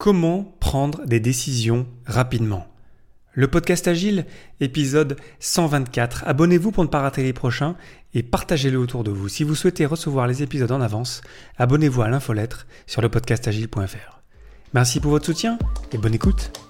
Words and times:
Comment 0.00 0.56
prendre 0.60 1.04
des 1.04 1.20
décisions 1.20 1.86
rapidement 2.06 2.66
Le 3.34 3.48
podcast 3.48 3.86
Agile, 3.86 4.24
épisode 4.58 5.18
124. 5.40 6.24
Abonnez-vous 6.26 6.72
pour 6.72 6.84
ne 6.84 6.88
pas 6.88 7.02
rater 7.02 7.22
les 7.22 7.34
prochains 7.34 7.76
et 8.14 8.22
partagez-le 8.22 8.78
autour 8.78 9.04
de 9.04 9.10
vous. 9.10 9.28
Si 9.28 9.44
vous 9.44 9.54
souhaitez 9.54 9.84
recevoir 9.84 10.26
les 10.26 10.42
épisodes 10.42 10.72
en 10.72 10.80
avance, 10.80 11.20
abonnez-vous 11.58 12.00
à 12.00 12.08
l'infolettre 12.08 12.66
sur 12.86 13.02
le 13.02 13.10
podcastagile.fr. 13.10 14.22
Merci 14.72 15.00
pour 15.00 15.10
votre 15.10 15.26
soutien 15.26 15.58
et 15.92 15.98
bonne 15.98 16.14
écoute. 16.14 16.69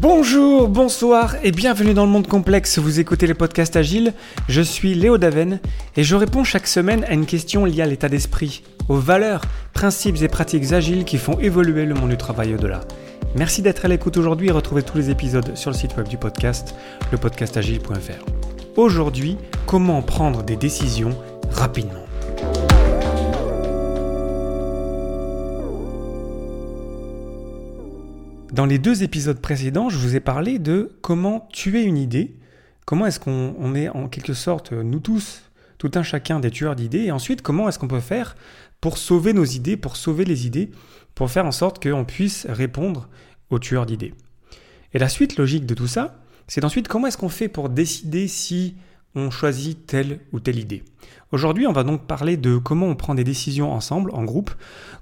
Bonjour, 0.00 0.68
bonsoir 0.68 1.34
et 1.42 1.50
bienvenue 1.50 1.92
dans 1.92 2.04
le 2.06 2.12
monde 2.12 2.28
complexe. 2.28 2.78
Vous 2.78 3.00
écoutez 3.00 3.26
les 3.26 3.34
podcasts 3.34 3.74
Agile. 3.74 4.14
Je 4.48 4.62
suis 4.62 4.94
Léo 4.94 5.18
Daven 5.18 5.58
et 5.96 6.04
je 6.04 6.14
réponds 6.14 6.44
chaque 6.44 6.68
semaine 6.68 7.02
à 7.08 7.14
une 7.14 7.26
question 7.26 7.64
liée 7.64 7.82
à 7.82 7.86
l'état 7.86 8.08
d'esprit, 8.08 8.62
aux 8.88 8.98
valeurs, 8.98 9.40
principes 9.72 10.22
et 10.22 10.28
pratiques 10.28 10.72
agiles 10.72 11.04
qui 11.04 11.18
font 11.18 11.40
évoluer 11.40 11.84
le 11.84 11.94
monde 11.94 12.10
du 12.10 12.16
travail 12.16 12.54
au-delà. 12.54 12.82
Merci 13.34 13.60
d'être 13.60 13.86
à 13.86 13.88
l'écoute 13.88 14.16
aujourd'hui 14.16 14.46
et 14.46 14.52
retrouvez 14.52 14.84
tous 14.84 14.98
les 14.98 15.10
épisodes 15.10 15.56
sur 15.56 15.72
le 15.72 15.76
site 15.76 15.96
web 15.96 16.06
du 16.06 16.16
podcast, 16.16 16.76
lepodcastagile.fr. 17.10 18.24
Aujourd'hui, 18.76 19.36
comment 19.66 20.00
prendre 20.02 20.44
des 20.44 20.54
décisions 20.54 21.10
rapidement? 21.50 22.07
Dans 28.58 28.66
les 28.66 28.80
deux 28.80 29.04
épisodes 29.04 29.38
précédents, 29.40 29.88
je 29.88 29.98
vous 29.98 30.16
ai 30.16 30.20
parlé 30.20 30.58
de 30.58 30.90
comment 31.00 31.46
tuer 31.52 31.82
une 31.82 31.96
idée, 31.96 32.34
comment 32.86 33.06
est-ce 33.06 33.20
qu'on 33.20 33.74
est 33.76 33.88
en 33.88 34.08
quelque 34.08 34.34
sorte, 34.34 34.72
nous 34.72 34.98
tous, 34.98 35.42
tout 35.78 35.92
un 35.94 36.02
chacun 36.02 36.40
des 36.40 36.50
tueurs 36.50 36.74
d'idées, 36.74 37.04
et 37.04 37.12
ensuite 37.12 37.40
comment 37.40 37.68
est-ce 37.68 37.78
qu'on 37.78 37.86
peut 37.86 38.00
faire 38.00 38.34
pour 38.80 38.98
sauver 38.98 39.32
nos 39.32 39.44
idées, 39.44 39.76
pour 39.76 39.94
sauver 39.94 40.24
les 40.24 40.44
idées, 40.44 40.72
pour 41.14 41.30
faire 41.30 41.46
en 41.46 41.52
sorte 41.52 41.80
qu'on 41.80 42.04
puisse 42.04 42.48
répondre 42.48 43.08
aux 43.50 43.60
tueurs 43.60 43.86
d'idées. 43.86 44.12
Et 44.92 44.98
la 44.98 45.08
suite 45.08 45.36
logique 45.36 45.64
de 45.64 45.74
tout 45.74 45.86
ça, 45.86 46.20
c'est 46.48 46.64
ensuite 46.64 46.88
comment 46.88 47.06
est-ce 47.06 47.16
qu'on 47.16 47.28
fait 47.28 47.46
pour 47.46 47.68
décider 47.68 48.26
si 48.26 48.74
on 49.14 49.30
choisit 49.30 49.86
telle 49.86 50.20
ou 50.32 50.40
telle 50.40 50.58
idée. 50.58 50.84
Aujourd'hui, 51.30 51.66
on 51.66 51.72
va 51.72 51.84
donc 51.84 52.06
parler 52.06 52.36
de 52.36 52.56
comment 52.56 52.86
on 52.86 52.94
prend 52.94 53.14
des 53.14 53.24
décisions 53.24 53.72
ensemble, 53.72 54.10
en 54.14 54.24
groupe, 54.24 54.50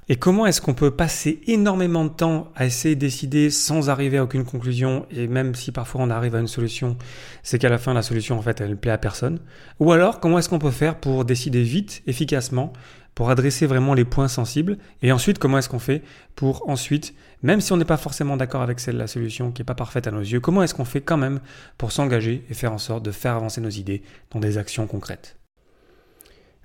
et 0.08 0.16
comment 0.16 0.46
est-ce 0.46 0.60
qu'on 0.60 0.74
peut 0.74 0.90
passer 0.90 1.40
énormément 1.46 2.04
de 2.04 2.10
temps 2.10 2.50
à 2.56 2.66
essayer 2.66 2.94
de 2.94 3.00
décider 3.00 3.50
sans 3.50 3.90
arriver 3.90 4.18
à 4.18 4.24
aucune 4.24 4.44
conclusion, 4.44 5.06
et 5.10 5.28
même 5.28 5.54
si 5.54 5.70
parfois 5.70 6.00
on 6.02 6.10
arrive 6.10 6.34
à 6.34 6.40
une 6.40 6.48
solution, 6.48 6.96
c'est 7.42 7.58
qu'à 7.58 7.68
la 7.68 7.78
fin 7.78 7.94
la 7.94 8.02
solution 8.02 8.38
en 8.38 8.42
fait 8.42 8.60
elle 8.60 8.70
ne 8.70 8.74
plaît 8.74 8.90
à 8.90 8.98
personne. 8.98 9.38
Ou 9.78 9.92
alors 9.92 10.18
comment 10.18 10.38
est-ce 10.38 10.48
qu'on 10.48 10.58
peut 10.58 10.70
faire 10.70 10.98
pour 10.98 11.24
décider 11.24 11.62
vite, 11.62 12.02
efficacement, 12.06 12.72
pour 13.16 13.30
adresser 13.30 13.66
vraiment 13.66 13.94
les 13.94 14.04
points 14.04 14.28
sensibles, 14.28 14.76
et 15.00 15.10
ensuite 15.10 15.38
comment 15.38 15.56
est-ce 15.56 15.70
qu'on 15.70 15.80
fait 15.80 16.02
pour 16.36 16.68
ensuite, 16.68 17.14
même 17.42 17.62
si 17.62 17.72
on 17.72 17.78
n'est 17.78 17.86
pas 17.86 17.96
forcément 17.96 18.36
d'accord 18.36 18.60
avec 18.60 18.78
celle 18.78 18.98
la 18.98 19.06
solution 19.06 19.50
qui 19.50 19.62
n'est 19.62 19.66
pas 19.66 19.74
parfaite 19.74 20.06
à 20.06 20.10
nos 20.10 20.20
yeux, 20.20 20.38
comment 20.38 20.62
est-ce 20.62 20.74
qu'on 20.74 20.84
fait 20.84 21.00
quand 21.00 21.16
même 21.16 21.40
pour 21.78 21.92
s'engager 21.92 22.44
et 22.50 22.54
faire 22.54 22.74
en 22.74 22.78
sorte 22.78 23.02
de 23.02 23.10
faire 23.10 23.34
avancer 23.34 23.62
nos 23.62 23.70
idées 23.70 24.02
dans 24.30 24.38
des 24.38 24.58
actions 24.58 24.86
concrètes? 24.86 25.38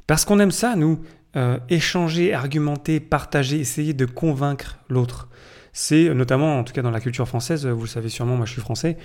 Parce 0.08 0.26
qu'on 0.26 0.40
aime 0.40 0.52
ça, 0.52 0.76
nous, 0.76 1.00
euh, 1.38 1.58
échanger, 1.70 2.34
argumenter, 2.34 3.00
partager, 3.00 3.58
essayer 3.58 3.94
de 3.94 4.06
convaincre 4.06 4.78
l'autre. 4.90 5.30
C'est 5.72 6.14
notamment, 6.14 6.60
en 6.60 6.66
tout 6.66 6.74
cas 6.74 6.82
dans 6.82 6.92
la 6.92 7.00
culture 7.00 7.30
française, 7.30 7.66
vous 7.66 7.84
le 7.84 7.88
savez 7.88 8.10
sûrement, 8.10 8.36
moi 8.36 8.46
je 8.46 8.52
suis 8.52 8.62
français, 8.62 8.98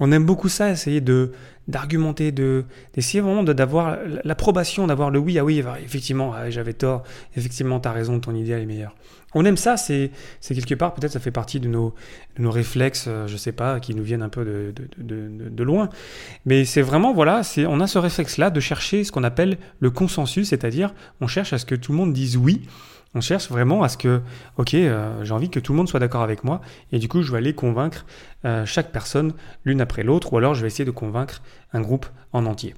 on 0.00 0.10
aime 0.12 0.24
beaucoup 0.24 0.48
ça, 0.48 0.70
essayer 0.70 1.00
de 1.00 1.32
d'argumenter, 1.68 2.32
de 2.32 2.64
d'essayer 2.94 3.20
vraiment 3.20 3.44
d'avoir 3.44 3.98
l'approbation, 4.24 4.86
d'avoir 4.86 5.10
le 5.10 5.18
oui, 5.20 5.38
ah 5.38 5.44
oui, 5.44 5.62
effectivement, 5.84 6.32
ah, 6.34 6.50
j'avais 6.50 6.72
tort, 6.72 7.04
effectivement, 7.36 7.78
tu 7.78 7.88
as 7.88 7.92
raison, 7.92 8.18
ton 8.18 8.34
idéal 8.34 8.62
est 8.62 8.66
meilleur. 8.66 8.94
On 9.34 9.44
aime 9.44 9.56
ça, 9.56 9.76
c'est 9.76 10.10
quelque 10.40 10.74
part, 10.74 10.94
peut-être 10.94 11.12
ça 11.12 11.20
fait 11.20 11.30
partie 11.30 11.60
de 11.60 11.68
nos, 11.68 11.94
de 12.36 12.42
nos 12.42 12.50
réflexes, 12.50 13.04
euh, 13.06 13.28
je 13.28 13.36
sais 13.36 13.52
pas, 13.52 13.78
qui 13.78 13.94
nous 13.94 14.02
viennent 14.02 14.22
un 14.22 14.28
peu 14.28 14.44
de, 14.44 14.74
de, 14.98 15.28
de, 15.48 15.62
loin. 15.62 15.88
Mais 16.46 16.64
c'est 16.64 16.82
vraiment, 16.82 17.12
voilà, 17.12 17.42
on 17.68 17.80
a 17.80 17.86
ce 17.86 17.98
réflexe-là 17.98 18.50
de 18.50 18.58
chercher 18.58 19.04
ce 19.04 19.12
qu'on 19.12 19.22
appelle 19.22 19.58
le 19.78 19.90
consensus, 19.90 20.48
c'est-à-dire 20.48 20.92
on 21.20 21.28
cherche 21.28 21.52
à 21.52 21.58
ce 21.58 21.66
que 21.66 21.76
tout 21.76 21.92
le 21.92 21.98
monde 21.98 22.12
dise 22.12 22.36
oui. 22.36 22.62
On 23.14 23.20
cherche 23.20 23.48
vraiment 23.48 23.82
à 23.82 23.88
ce 23.88 23.96
que, 23.96 24.20
ok, 24.56 24.74
euh, 24.74 25.24
j'ai 25.24 25.32
envie 25.32 25.50
que 25.50 25.58
tout 25.58 25.72
le 25.72 25.78
monde 25.78 25.88
soit 25.88 25.98
d'accord 25.98 26.22
avec 26.22 26.44
moi, 26.44 26.60
et 26.92 26.98
du 26.98 27.08
coup, 27.08 27.22
je 27.22 27.32
vais 27.32 27.38
aller 27.38 27.54
convaincre 27.54 28.06
euh, 28.44 28.64
chaque 28.64 28.92
personne 28.92 29.32
l'une 29.64 29.80
après 29.80 30.04
l'autre, 30.04 30.32
ou 30.32 30.38
alors 30.38 30.54
je 30.54 30.60
vais 30.60 30.68
essayer 30.68 30.84
de 30.84 30.92
convaincre 30.92 31.42
un 31.72 31.80
groupe 31.80 32.06
en 32.32 32.46
entier. 32.46 32.74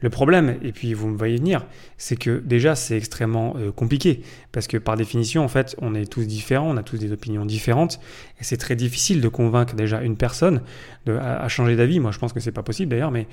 Le 0.00 0.10
problème, 0.10 0.58
et 0.60 0.72
puis 0.72 0.92
vous 0.92 1.08
me 1.08 1.16
voyez 1.16 1.38
venir, 1.38 1.64
c'est 1.96 2.16
que 2.16 2.42
déjà 2.44 2.74
c'est 2.74 2.94
extrêmement 2.94 3.54
euh, 3.56 3.72
compliqué, 3.72 4.22
parce 4.52 4.66
que 4.66 4.76
par 4.76 4.98
définition, 4.98 5.42
en 5.42 5.48
fait, 5.48 5.74
on 5.80 5.94
est 5.94 6.04
tous 6.04 6.26
différents, 6.26 6.68
on 6.68 6.76
a 6.76 6.82
tous 6.82 6.98
des 6.98 7.10
opinions 7.10 7.46
différentes, 7.46 8.00
et 8.38 8.44
c'est 8.44 8.58
très 8.58 8.76
difficile 8.76 9.22
de 9.22 9.28
convaincre 9.28 9.74
déjà 9.74 10.02
une 10.02 10.18
personne 10.18 10.60
à, 11.06 11.48
changer 11.48 11.74
d'avis. 11.74 12.00
Moi, 12.00 12.10
je 12.10 12.18
pense 12.18 12.34
que 12.34 12.40
c'est 12.40 12.52
pas 12.52 12.62
possible 12.62 12.90
d'ailleurs, 12.90 13.12
mais 13.12 13.26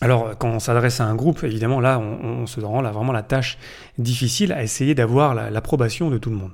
alors, 0.00 0.38
quand 0.38 0.48
on 0.48 0.60
s'adresse 0.60 1.00
à 1.00 1.04
un 1.04 1.14
groupe, 1.16 1.42
évidemment, 1.42 1.80
là, 1.80 1.98
on, 1.98 2.46
se 2.46 2.60
rend 2.60 2.80
là 2.80 2.92
vraiment 2.92 3.12
la 3.12 3.22
tâche 3.22 3.58
difficile 3.98 4.52
à 4.52 4.62
essayer 4.62 4.94
d'avoir 4.94 5.34
l'approbation 5.34 6.08
de 6.08 6.18
tout 6.18 6.30
le 6.30 6.36
monde. 6.36 6.52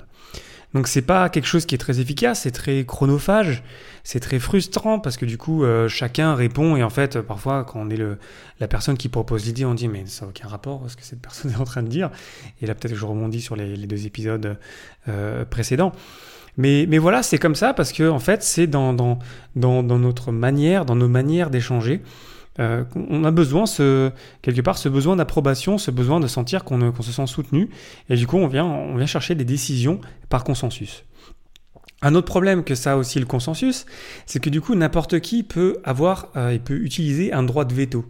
Donc, 0.72 0.88
c'est 0.88 1.02
pas 1.02 1.28
quelque 1.28 1.46
chose 1.46 1.66
qui 1.66 1.74
est 1.74 1.78
très 1.78 2.00
efficace, 2.00 2.40
c'est 2.42 2.50
très 2.50 2.84
chronophage, 2.84 3.62
c'est 4.02 4.18
très 4.18 4.40
frustrant 4.40 4.98
parce 4.98 5.16
que 5.16 5.24
du 5.24 5.38
coup, 5.38 5.62
euh, 5.62 5.88
chacun 5.88 6.34
répond 6.34 6.74
et 6.74 6.82
en 6.82 6.90
fait, 6.90 7.20
parfois, 7.20 7.62
quand 7.64 7.80
on 7.80 7.90
est 7.90 8.00
la 8.58 8.66
personne 8.66 8.96
qui 8.96 9.08
propose 9.08 9.44
l'idée, 9.44 9.64
on 9.64 9.74
dit 9.74 9.86
mais 9.86 10.04
ça 10.06 10.24
n'a 10.24 10.30
aucun 10.30 10.48
rapport 10.48 10.82
à 10.84 10.88
ce 10.88 10.96
que 10.96 11.04
cette 11.04 11.20
personne 11.20 11.52
est 11.52 11.60
en 11.60 11.64
train 11.64 11.84
de 11.84 11.88
dire. 11.88 12.10
Et 12.60 12.66
là, 12.66 12.74
peut-être 12.74 12.92
que 12.92 12.98
je 12.98 13.06
rebondis 13.06 13.40
sur 13.40 13.54
les, 13.54 13.76
deux 13.76 14.06
épisodes 14.06 14.56
euh, 15.08 15.44
précédents. 15.44 15.92
Mais, 16.56 16.86
voilà, 16.98 17.22
c'est 17.22 17.38
comme 17.38 17.56
ça 17.56 17.72
parce 17.72 17.92
que 17.92 18.08
en 18.08 18.20
fait, 18.20 18.42
c'est 18.42 18.66
dans 18.66 18.92
notre 19.54 20.32
manière, 20.32 20.84
dans 20.84 20.96
nos 20.96 21.08
manières 21.08 21.50
d'échanger. 21.50 22.02
Euh, 22.60 22.84
on 22.94 23.24
a 23.24 23.30
besoin, 23.30 23.66
ce, 23.66 24.10
quelque 24.42 24.60
part, 24.60 24.78
ce 24.78 24.88
besoin 24.88 25.16
d'approbation, 25.16 25.78
ce 25.78 25.90
besoin 25.90 26.20
de 26.20 26.26
sentir 26.26 26.64
qu'on 26.64 27.02
se 27.02 27.12
sent 27.12 27.26
soutenu. 27.26 27.70
Et 28.08 28.16
du 28.16 28.26
coup, 28.26 28.36
on 28.36 28.46
vient, 28.46 28.64
on 28.64 28.96
vient 28.96 29.06
chercher 29.06 29.34
des 29.34 29.44
décisions 29.44 30.00
par 30.28 30.44
consensus. 30.44 31.04
Un 32.02 32.14
autre 32.14 32.26
problème 32.26 32.64
que 32.64 32.74
ça 32.74 32.92
a 32.92 32.96
aussi 32.96 33.18
le 33.18 33.26
consensus, 33.26 33.86
c'est 34.26 34.38
que 34.38 34.50
du 34.50 34.60
coup, 34.60 34.74
n'importe 34.74 35.20
qui 35.20 35.42
peut 35.42 35.78
avoir 35.84 36.28
euh, 36.36 36.50
et 36.50 36.58
peut 36.58 36.76
utiliser 36.76 37.32
un 37.32 37.42
droit 37.42 37.64
de 37.64 37.74
veto. 37.74 38.04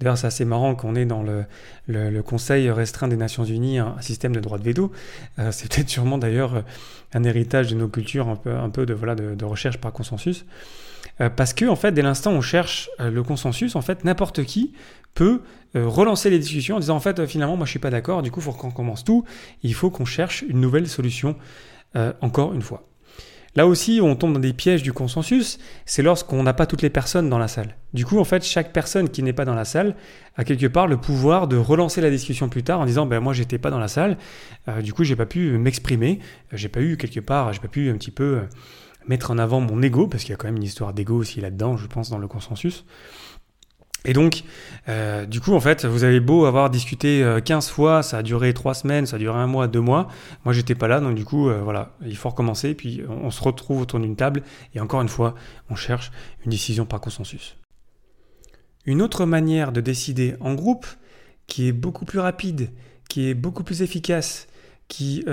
D'ailleurs, 0.00 0.18
c'est 0.18 0.26
assez 0.26 0.44
marrant 0.44 0.74
qu'on 0.74 0.94
est 0.94 1.06
dans 1.06 1.22
le, 1.22 2.22
Conseil 2.22 2.70
restreint 2.70 3.08
des 3.08 3.16
Nations 3.16 3.44
Unies, 3.44 3.78
un, 3.78 3.96
système 4.00 4.34
de 4.34 4.40
droit 4.40 4.58
de 4.58 4.64
veto. 4.64 4.92
Euh, 5.38 5.50
c'est 5.52 5.72
peut-être 5.72 5.88
sûrement 5.88 6.18
d'ailleurs 6.18 6.64
un 7.14 7.24
héritage 7.24 7.68
de 7.68 7.76
nos 7.76 7.88
cultures, 7.88 8.28
un 8.28 8.68
peu, 8.70 8.84
de, 8.86 8.94
voilà, 8.94 9.14
de 9.14 9.44
recherche 9.44 9.78
par 9.78 9.92
consensus. 9.92 10.44
Euh, 11.20 11.30
parce 11.30 11.54
que 11.54 11.64
en 11.64 11.76
fait, 11.76 11.92
dès 11.92 12.02
l'instant 12.02 12.32
où 12.32 12.36
on 12.36 12.40
cherche 12.40 12.90
euh, 13.00 13.10
le 13.10 13.22
consensus, 13.22 13.76
en 13.76 13.82
fait, 13.82 14.04
n'importe 14.04 14.44
qui 14.44 14.72
peut 15.14 15.40
euh, 15.74 15.88
relancer 15.88 16.28
les 16.30 16.38
discussions 16.38 16.76
en 16.76 16.80
disant 16.80 16.96
en 16.96 17.00
fait, 17.00 17.24
finalement, 17.26 17.56
moi, 17.56 17.66
je 17.66 17.70
suis 17.70 17.78
pas 17.78 17.90
d'accord. 17.90 18.22
Du 18.22 18.30
coup, 18.30 18.40
il 18.40 18.44
faut 18.44 18.52
qu'on 18.52 18.70
commence 18.70 19.04
tout. 19.04 19.24
Il 19.62 19.74
faut 19.74 19.90
qu'on 19.90 20.04
cherche 20.04 20.42
une 20.42 20.60
nouvelle 20.60 20.88
solution. 20.88 21.36
encore 22.20 22.52
une 22.52 22.60
fois. 22.60 22.86
Là 23.56 23.66
aussi, 23.66 24.00
on 24.02 24.14
tombe 24.14 24.34
dans 24.34 24.40
des 24.40 24.52
pièges 24.52 24.82
du 24.82 24.92
consensus, 24.92 25.58
c'est 25.86 26.02
lorsqu'on 26.02 26.42
n'a 26.42 26.52
pas 26.52 26.66
toutes 26.66 26.82
les 26.82 26.90
personnes 26.90 27.30
dans 27.30 27.38
la 27.38 27.48
salle. 27.48 27.74
Du 27.94 28.04
coup, 28.04 28.18
en 28.18 28.24
fait, 28.24 28.44
chaque 28.44 28.72
personne 28.72 29.08
qui 29.08 29.22
n'est 29.22 29.32
pas 29.32 29.46
dans 29.46 29.54
la 29.54 29.64
salle 29.64 29.96
a 30.36 30.44
quelque 30.44 30.66
part 30.66 30.86
le 30.86 30.98
pouvoir 30.98 31.48
de 31.48 31.56
relancer 31.56 32.02
la 32.02 32.10
discussion 32.10 32.50
plus 32.50 32.62
tard 32.62 32.80
en 32.80 32.86
disant 32.86 33.06
ben 33.06 33.20
moi 33.20 33.32
j'étais 33.32 33.56
pas 33.56 33.70
dans 33.70 33.78
la 33.78 33.88
salle, 33.88 34.18
du 34.82 34.92
coup 34.92 35.02
j'ai 35.02 35.16
pas 35.16 35.24
pu 35.24 35.56
m'exprimer, 35.56 36.20
j'ai 36.52 36.68
pas 36.68 36.82
eu 36.82 36.98
quelque 36.98 37.20
part, 37.20 37.54
j'ai 37.54 37.60
pas 37.60 37.68
pu 37.68 37.88
un 37.88 37.94
petit 37.94 38.10
peu 38.10 38.42
mettre 39.08 39.30
en 39.30 39.38
avant 39.38 39.60
mon 39.60 39.80
ego, 39.82 40.06
parce 40.06 40.24
qu'il 40.24 40.32
y 40.32 40.34
a 40.34 40.36
quand 40.36 40.48
même 40.48 40.56
une 40.56 40.62
histoire 40.62 40.92
d'ego 40.92 41.16
aussi 41.16 41.40
là-dedans, 41.40 41.76
je 41.76 41.86
pense, 41.86 42.10
dans 42.10 42.18
le 42.18 42.28
consensus. 42.28 42.84
Et 44.06 44.12
donc, 44.12 44.44
euh, 44.88 45.26
du 45.26 45.40
coup, 45.40 45.52
en 45.52 45.60
fait, 45.60 45.84
vous 45.84 46.04
avez 46.04 46.20
beau 46.20 46.46
avoir 46.46 46.70
discuté 46.70 47.26
15 47.44 47.66
euh, 47.66 47.72
fois, 47.72 48.02
ça 48.04 48.18
a 48.18 48.22
duré 48.22 48.54
3 48.54 48.72
semaines, 48.72 49.04
ça 49.04 49.16
a 49.16 49.18
duré 49.18 49.36
un 49.36 49.48
mois, 49.48 49.66
2 49.66 49.80
mois. 49.80 50.06
Moi, 50.44 50.54
j'étais 50.54 50.76
pas 50.76 50.86
là, 50.86 51.00
donc 51.00 51.16
du 51.16 51.24
coup, 51.24 51.48
euh, 51.48 51.60
voilà, 51.60 51.96
il 52.06 52.16
faut 52.16 52.28
recommencer, 52.28 52.74
puis 52.74 53.02
on, 53.08 53.32
se 53.32 53.42
retrouve 53.42 53.80
autour 53.80 53.98
d'une 53.98 54.14
table, 54.14 54.44
et 54.76 54.80
encore 54.80 55.02
une 55.02 55.08
fois, 55.08 55.34
on 55.70 55.74
cherche 55.74 56.12
une 56.44 56.52
décision 56.52 56.86
par 56.86 57.00
consensus. 57.00 57.56
Une 58.84 59.02
autre 59.02 59.26
manière 59.26 59.72
de 59.72 59.80
décider 59.80 60.36
en 60.38 60.54
groupe, 60.54 60.86
qui 61.48 61.66
est 61.66 61.72
beaucoup 61.72 62.04
plus 62.04 62.20
rapide, 62.20 62.70
qui 63.08 63.28
est 63.28 63.34
beaucoup 63.34 63.64
plus 63.64 63.82
efficace, 63.82 64.46
qui 64.86 65.24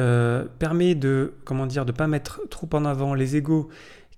permet 0.58 0.96
de 0.96 1.36
comment 1.46 1.68
dire 1.68 1.86
de 1.86 1.92
pas 1.92 2.08
mettre 2.08 2.42
trop 2.50 2.68
en 2.74 2.86
avant 2.86 3.14
les 3.14 3.36
égaux, 3.36 3.70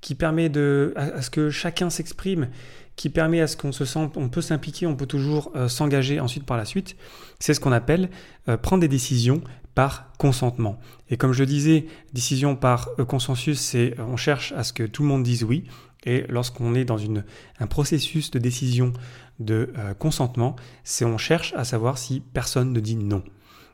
qui 0.01 0.15
permet 0.15 0.49
de 0.49 0.93
à, 0.95 1.21
ce 1.21 1.29
que 1.29 1.49
chacun 1.49 1.89
s'exprime, 1.89 2.49
qui 2.95 3.09
permet 3.09 3.41
à 3.41 3.47
ce 3.47 3.57
qu'on 3.57 3.71
se 3.71 3.85
sente, 3.85 4.17
on 4.17 4.29
peut 4.29 4.41
s'impliquer, 4.41 4.87
on 4.87 4.95
peut 4.95 5.05
toujours 5.05 5.51
euh, 5.55 5.67
s'engager 5.67 6.19
ensuite 6.19 6.45
par 6.45 6.57
la 6.57 6.65
suite. 6.65 6.95
C'est 7.39 7.53
ce 7.53 7.59
qu'on 7.59 7.71
appelle 7.71 8.09
euh, 8.47 8.57
prendre 8.57 8.81
des 8.81 8.87
décisions 8.87 9.41
par 9.73 10.11
consentement. 10.17 10.79
Et 11.09 11.17
comme 11.17 11.33
je 11.33 11.39
le 11.41 11.47
disais, 11.47 11.85
décision 12.13 12.55
par 12.55 12.95
consensus, 13.07 13.59
c'est 13.59 13.95
on 13.99 14.15
cherche 14.15 14.53
à 14.53 14.63
ce 14.63 14.71
que 14.71 14.83
tout 14.83 15.03
le 15.03 15.09
monde 15.09 15.23
dise 15.23 15.43
oui. 15.43 15.65
Et 16.05 16.23
lorsqu'on 16.29 16.75
est 16.75 16.85
dans 16.85 16.97
une, 16.97 17.25
un 17.59 17.67
processus 17.67 18.31
de 18.31 18.39
décision 18.39 18.93
de 19.39 19.73
consentement, 19.99 20.55
c'est 20.85 21.03
on 21.03 21.17
cherche 21.17 21.53
à 21.57 21.65
savoir 21.65 21.97
si 21.97 22.21
personne 22.21 22.71
ne 22.71 22.79
dit 22.79 22.95
non. 22.95 23.21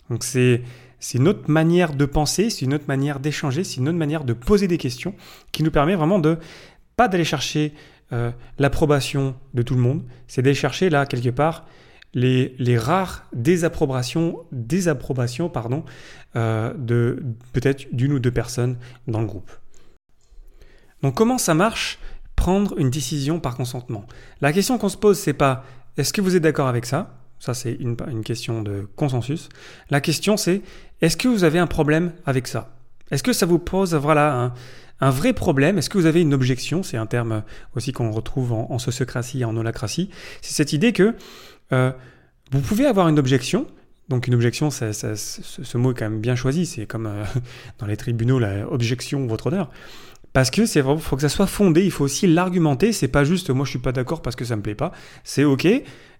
Donc 0.09 0.23
c'est 0.23 0.63
c'est 1.01 1.17
une 1.17 1.27
autre 1.27 1.49
manière 1.49 1.93
de 1.93 2.05
penser, 2.05 2.49
c'est 2.49 2.63
une 2.63 2.75
autre 2.75 2.87
manière 2.87 3.19
d'échanger, 3.19 3.65
c'est 3.65 3.77
une 3.77 3.89
autre 3.89 3.97
manière 3.97 4.23
de 4.23 4.33
poser 4.33 4.67
des 4.67 4.77
questions 4.77 5.13
qui 5.51 5.63
nous 5.63 5.71
permet 5.71 5.95
vraiment 5.95 6.19
de 6.19 6.37
pas 6.95 7.07
d'aller 7.07 7.25
chercher 7.25 7.73
euh, 8.13 8.31
l'approbation 8.59 9.35
de 9.53 9.63
tout 9.63 9.73
le 9.73 9.81
monde, 9.81 10.03
c'est 10.27 10.43
d'aller 10.43 10.55
chercher 10.55 10.89
là 10.89 11.05
quelque 11.05 11.29
part 11.29 11.65
les, 12.13 12.77
rares 12.77 13.25
désapprobations, 13.33 14.37
désapprobations 14.51 15.49
pardon, 15.49 15.83
euh, 16.35 16.73
de 16.77 17.23
peut-être 17.51 17.87
d'une 17.93 18.13
ou 18.13 18.19
deux 18.19 18.31
personnes 18.31 18.77
dans 19.07 19.21
le 19.21 19.27
groupe. 19.27 19.51
Donc 21.01 21.15
comment 21.15 21.39
ça 21.39 21.55
marche 21.55 21.97
prendre 22.35 22.77
une 22.77 22.91
décision 22.91 23.39
par 23.39 23.55
consentement? 23.55 24.05
La 24.39 24.53
question 24.53 24.77
qu'on 24.77 24.89
se 24.89 24.97
pose 24.97 25.17
c'est 25.17 25.33
pas 25.33 25.65
est-ce 25.97 26.13
que 26.13 26.21
vous 26.21 26.35
êtes 26.35 26.43
d'accord 26.43 26.67
avec 26.67 26.85
ça? 26.85 27.20
Ça, 27.41 27.55
c'est 27.55 27.73
une, 27.73 27.95
question 28.23 28.61
de 28.61 28.87
consensus. 28.95 29.49
La 29.89 29.99
question, 29.99 30.37
c'est 30.37 30.61
est-ce 31.01 31.17
que 31.17 31.27
vous 31.27 31.43
avez 31.43 31.57
un 31.57 31.65
problème 31.65 32.11
avec 32.27 32.47
ça? 32.47 32.77
Est-ce 33.09 33.23
que 33.23 33.33
ça 33.33 33.47
vous 33.47 33.57
pose 33.57 33.95
voilà, 33.95 34.53
un, 34.99 35.09
vrai 35.09 35.33
problème? 35.33 35.79
Est-ce 35.79 35.89
que 35.89 35.97
vous 35.97 36.05
avez 36.05 36.21
une 36.21 36.35
objection? 36.35 36.83
C'est 36.83 36.97
un 36.97 37.07
terme 37.07 37.41
aussi 37.75 37.93
qu'on 37.93 38.11
retrouve 38.11 38.53
en, 38.53 38.77
sociocratie 38.77 39.39
et 39.39 39.45
en 39.45 39.57
holacratie. 39.57 40.11
C'est 40.41 40.53
cette 40.53 40.71
idée 40.71 40.93
que 40.93 41.15
euh, 41.73 41.91
vous 42.51 42.61
pouvez 42.61 42.85
avoir 42.85 43.07
une 43.07 43.17
objection. 43.17 43.65
Donc 44.07 44.27
une 44.27 44.35
objection, 44.35 44.69
ce 44.69 45.77
mot 45.77 45.93
est 45.93 45.95
quand 45.95 46.11
même 46.11 46.21
bien 46.21 46.35
choisi. 46.35 46.67
C'est 46.67 46.85
comme 46.85 47.07
euh, 47.07 47.23
dans 47.79 47.87
les 47.87 47.97
tribunaux, 47.97 48.37
la 48.37 48.71
objection, 48.71 49.25
votre 49.25 49.47
honneur. 49.47 49.71
Parce 50.31 50.51
que 50.51 50.67
c'est 50.67 50.83
faut 50.83 51.15
que 51.15 51.23
ça 51.23 51.29
soit 51.29 51.47
fondé, 51.47 51.83
il 51.83 51.91
faut 51.91 52.05
aussi 52.05 52.27
l'argumenter. 52.27 52.93
C'est 52.93 53.07
pas 53.07 53.23
juste 53.23 53.49
moi 53.49 53.65
je 53.65 53.71
suis 53.71 53.79
pas 53.79 53.91
d'accord 53.91 54.21
parce 54.21 54.35
que 54.35 54.45
ça 54.45 54.55
me 54.55 54.61
plaît 54.61 54.75
pas. 54.75 54.91
C'est 55.23 55.43
ok, 55.43 55.67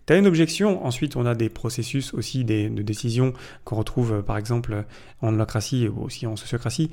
tu 0.05 0.13
as 0.13 0.17
une 0.17 0.27
objection, 0.27 0.85
ensuite 0.85 1.15
on 1.15 1.25
a 1.25 1.35
des 1.35 1.49
processus 1.49 2.13
aussi 2.13 2.43
de 2.43 2.81
décision 2.81 3.33
qu'on 3.63 3.75
retrouve 3.75 4.13
euh, 4.13 4.21
par 4.21 4.37
exemple 4.37 4.85
en 5.21 5.33
holacratie 5.33 5.87
ou 5.87 6.03
aussi 6.03 6.27
en 6.27 6.35
sociocratie, 6.35 6.91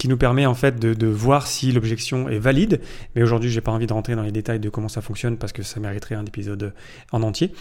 qui 0.00 0.08
nous 0.08 0.16
permet 0.16 0.46
en 0.46 0.54
fait 0.54 0.80
de, 0.80 1.06
voir 1.06 1.46
si 1.46 1.72
l'objection 1.72 2.30
est 2.30 2.38
valide. 2.38 2.80
Mais 3.14 3.22
aujourd'hui, 3.22 3.50
j'ai 3.50 3.60
pas 3.60 3.70
envie 3.70 3.86
de 3.86 3.92
rentrer 3.92 4.16
dans 4.16 4.22
les 4.22 4.32
détails 4.32 4.58
de 4.58 4.70
comment 4.70 4.88
ça 4.88 5.02
fonctionne 5.02 5.36
parce 5.36 5.52
que 5.52 5.62
ça 5.62 5.78
mériterait 5.78 6.14
un 6.14 6.24
épisode 6.24 6.72
en 7.12 7.22
entier. 7.22 7.52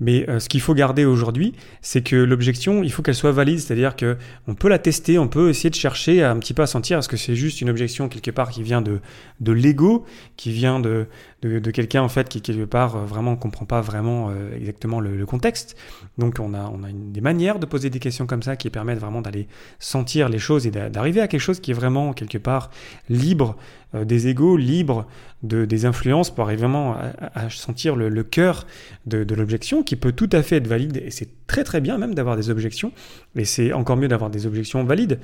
Mais 0.00 0.28
euh, 0.28 0.40
ce 0.40 0.48
qu'il 0.48 0.60
faut 0.60 0.74
garder 0.74 1.04
aujourd'hui, 1.04 1.54
c'est 1.80 2.02
que 2.02 2.16
l'objection, 2.16 2.82
il 2.82 2.90
faut 2.90 3.02
qu'elle 3.02 3.14
soit 3.14 3.30
valide, 3.30 3.60
c'est-à-dire 3.60 3.94
que 3.94 4.16
on 4.48 4.56
peut 4.56 4.68
la 4.68 4.80
tester, 4.80 5.20
on 5.20 5.28
peut 5.28 5.50
essayer 5.50 5.70
de 5.70 5.76
chercher 5.76 6.24
un 6.24 6.36
petit 6.40 6.52
peu 6.52 6.62
à 6.62 6.66
sentir 6.66 6.98
est-ce 6.98 7.08
que 7.08 7.16
c'est 7.16 7.36
juste 7.36 7.60
une 7.60 7.70
objection 7.70 8.08
quelque 8.08 8.32
part 8.32 8.50
qui 8.50 8.64
vient 8.64 8.82
de, 8.82 8.98
de 9.38 9.52
l'ego, 9.52 10.04
qui 10.36 10.50
vient 10.50 10.80
de, 10.80 11.06
de, 11.42 11.70
quelqu'un 11.70 12.02
en 12.02 12.08
fait 12.08 12.28
qui 12.28 12.40
quelque 12.40 12.64
part 12.64 12.96
euh, 12.96 13.04
vraiment 13.04 13.36
comprend 13.36 13.66
pas 13.66 13.80
vraiment 13.80 14.30
euh, 14.30 14.56
exactement 14.56 14.98
le, 14.98 15.24
contexte. 15.26 15.76
Donc 16.18 16.38
on 16.40 16.54
a, 16.54 16.70
on 16.74 16.82
a 16.82 16.88
des 16.92 17.20
manières 17.20 17.58
de 17.58 17.66
poser 17.66 17.88
des 17.88 18.00
questions 18.00 18.26
comme 18.26 18.42
ça 18.42 18.56
qui 18.56 18.70
permettent 18.70 18.98
vraiment 18.98 19.22
d'aller 19.22 19.46
sentir 19.78 20.28
les 20.28 20.38
choses 20.38 20.66
et 20.66 20.70
d'arriver 20.70 21.20
à 21.20 21.28
quelque 21.28 21.40
chose 21.40 21.60
qui 21.60 21.70
est 21.70 21.74
vraiment 21.74 21.83
quelque 22.14 22.38
part 22.38 22.70
libre 23.08 23.56
euh, 23.94 24.04
des 24.04 24.28
égaux, 24.28 24.56
libre 24.56 25.06
de, 25.42 25.64
des 25.64 25.86
influences 25.86 26.34
pour 26.34 26.44
arriver 26.44 26.60
vraiment 26.60 26.96
à, 27.34 27.50
sentir 27.50 27.96
le, 27.96 28.22
cœur 28.22 28.66
de, 29.06 29.34
l'objection 29.34 29.82
qui 29.82 29.96
peut 29.96 30.12
tout 30.12 30.30
à 30.32 30.42
fait 30.42 30.56
être 30.56 30.66
valide. 30.66 31.02
Et 31.04 31.10
c'est 31.10 31.28
très 31.46 31.64
très 31.64 31.80
bien 31.80 31.98
même 31.98 32.14
d'avoir 32.14 32.36
des 32.36 32.50
objections. 32.50 32.92
Mais 33.34 33.44
c'est 33.44 33.72
encore 33.72 33.96
mieux 33.96 34.08
d'avoir 34.08 34.30
des 34.30 34.46
objections 34.46 34.84
valides. 34.84 35.18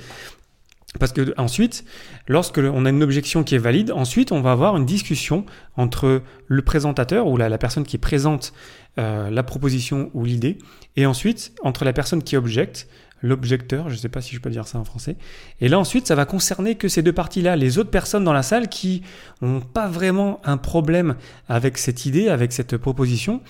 Parce 0.99 1.12
que 1.12 1.33
ensuite, 1.37 1.85
lorsque 2.27 2.59
on 2.59 2.85
a 2.85 2.91
une 2.91 3.03
objection 3.03 3.45
qui 3.45 3.55
est 3.55 3.59
valide, 3.59 3.93
ensuite 3.93 4.33
on 4.33 4.41
va 4.41 4.51
avoir 4.51 4.77
une 4.77 4.87
discussion 4.87 5.47
entre 5.77 6.23
le 6.49 6.62
présentateur 6.62 7.29
ou 7.29 7.37
la, 7.37 7.49
la 7.49 7.59
personne 7.59 7.85
qui 7.85 7.97
présente 7.97 8.53
euh, 8.99 9.31
la 9.31 9.45
proposition 9.45 10.11
ou 10.15 10.25
l'idée, 10.25 10.59
et 10.97 11.07
ensuite 11.07 11.53
entre 11.62 11.85
la 11.85 11.93
personne 11.93 12.25
qui 12.25 12.37
objecte, 12.37 12.89
l'objecteur, 13.23 13.89
je 13.89 13.95
ne 13.95 13.99
sais 13.99 14.09
pas 14.09 14.21
si 14.21 14.35
je 14.35 14.41
peux 14.41 14.51
dire 14.51 14.67
ça 14.67 14.79
en 14.79 14.85
français. 14.85 15.17
Et 15.61 15.69
là 15.69 15.79
ensuite, 15.79 16.07
ça 16.07 16.15
va 16.15 16.25
concerner 16.25 16.75
que 16.75 16.89
ces 16.89 17.03
deux 17.03 17.13
parties-là, 17.13 17.57
les 17.57 17.79
autres 17.79 17.91
personnes 17.91 18.25
dans 18.25 18.33
la 18.33 18.43
salle 18.43 18.69
qui 18.69 19.03
n'ont 19.43 19.61
pas 19.61 19.89
vraiment 19.89 20.41
un 20.45 20.57
problème 20.57 21.17
avec 21.49 21.79
cette 21.79 22.07
idée, 22.07 22.29
avec 22.29 22.53
cette 22.53 22.77
proposition. 22.77 23.41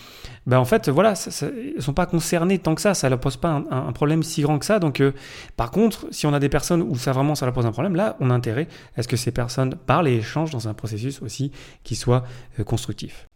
Ben 0.46 0.58
en 0.58 0.64
fait, 0.64 0.88
voilà, 0.88 1.14
ils 1.42 1.76
ne 1.76 1.80
sont 1.80 1.92
pas 1.92 2.06
concernés 2.06 2.58
tant 2.58 2.74
que 2.74 2.80
ça, 2.80 2.94
ça 2.94 3.06
ne 3.06 3.10
leur 3.10 3.20
pose 3.20 3.36
pas 3.36 3.62
un, 3.70 3.92
problème 3.92 4.22
si 4.22 4.42
grand 4.42 4.58
que 4.58 4.64
ça. 4.64 4.78
Donc, 4.78 5.00
euh, 5.00 5.12
par 5.56 5.70
contre, 5.70 6.06
si 6.10 6.26
on 6.26 6.32
a 6.32 6.40
des 6.40 6.48
personnes 6.48 6.82
où 6.82 6.96
ça 6.96 7.12
vraiment 7.12 7.34
ça 7.34 7.46
leur 7.46 7.54
pose 7.54 7.66
un 7.66 7.72
problème, 7.72 7.94
là, 7.94 8.16
on 8.20 8.30
a 8.30 8.34
intérêt 8.34 8.66
à 8.96 9.02
ce 9.02 9.08
que 9.08 9.16
ces 9.16 9.30
personnes 9.30 9.74
parlent 9.74 10.08
et 10.08 10.16
échangent 10.16 10.50
dans 10.50 10.68
un 10.68 10.74
processus 10.74 11.22
aussi 11.22 11.52
qui 11.84 11.94
soit 11.94 12.24
euh, 12.58 12.64
constructif. 12.64 13.28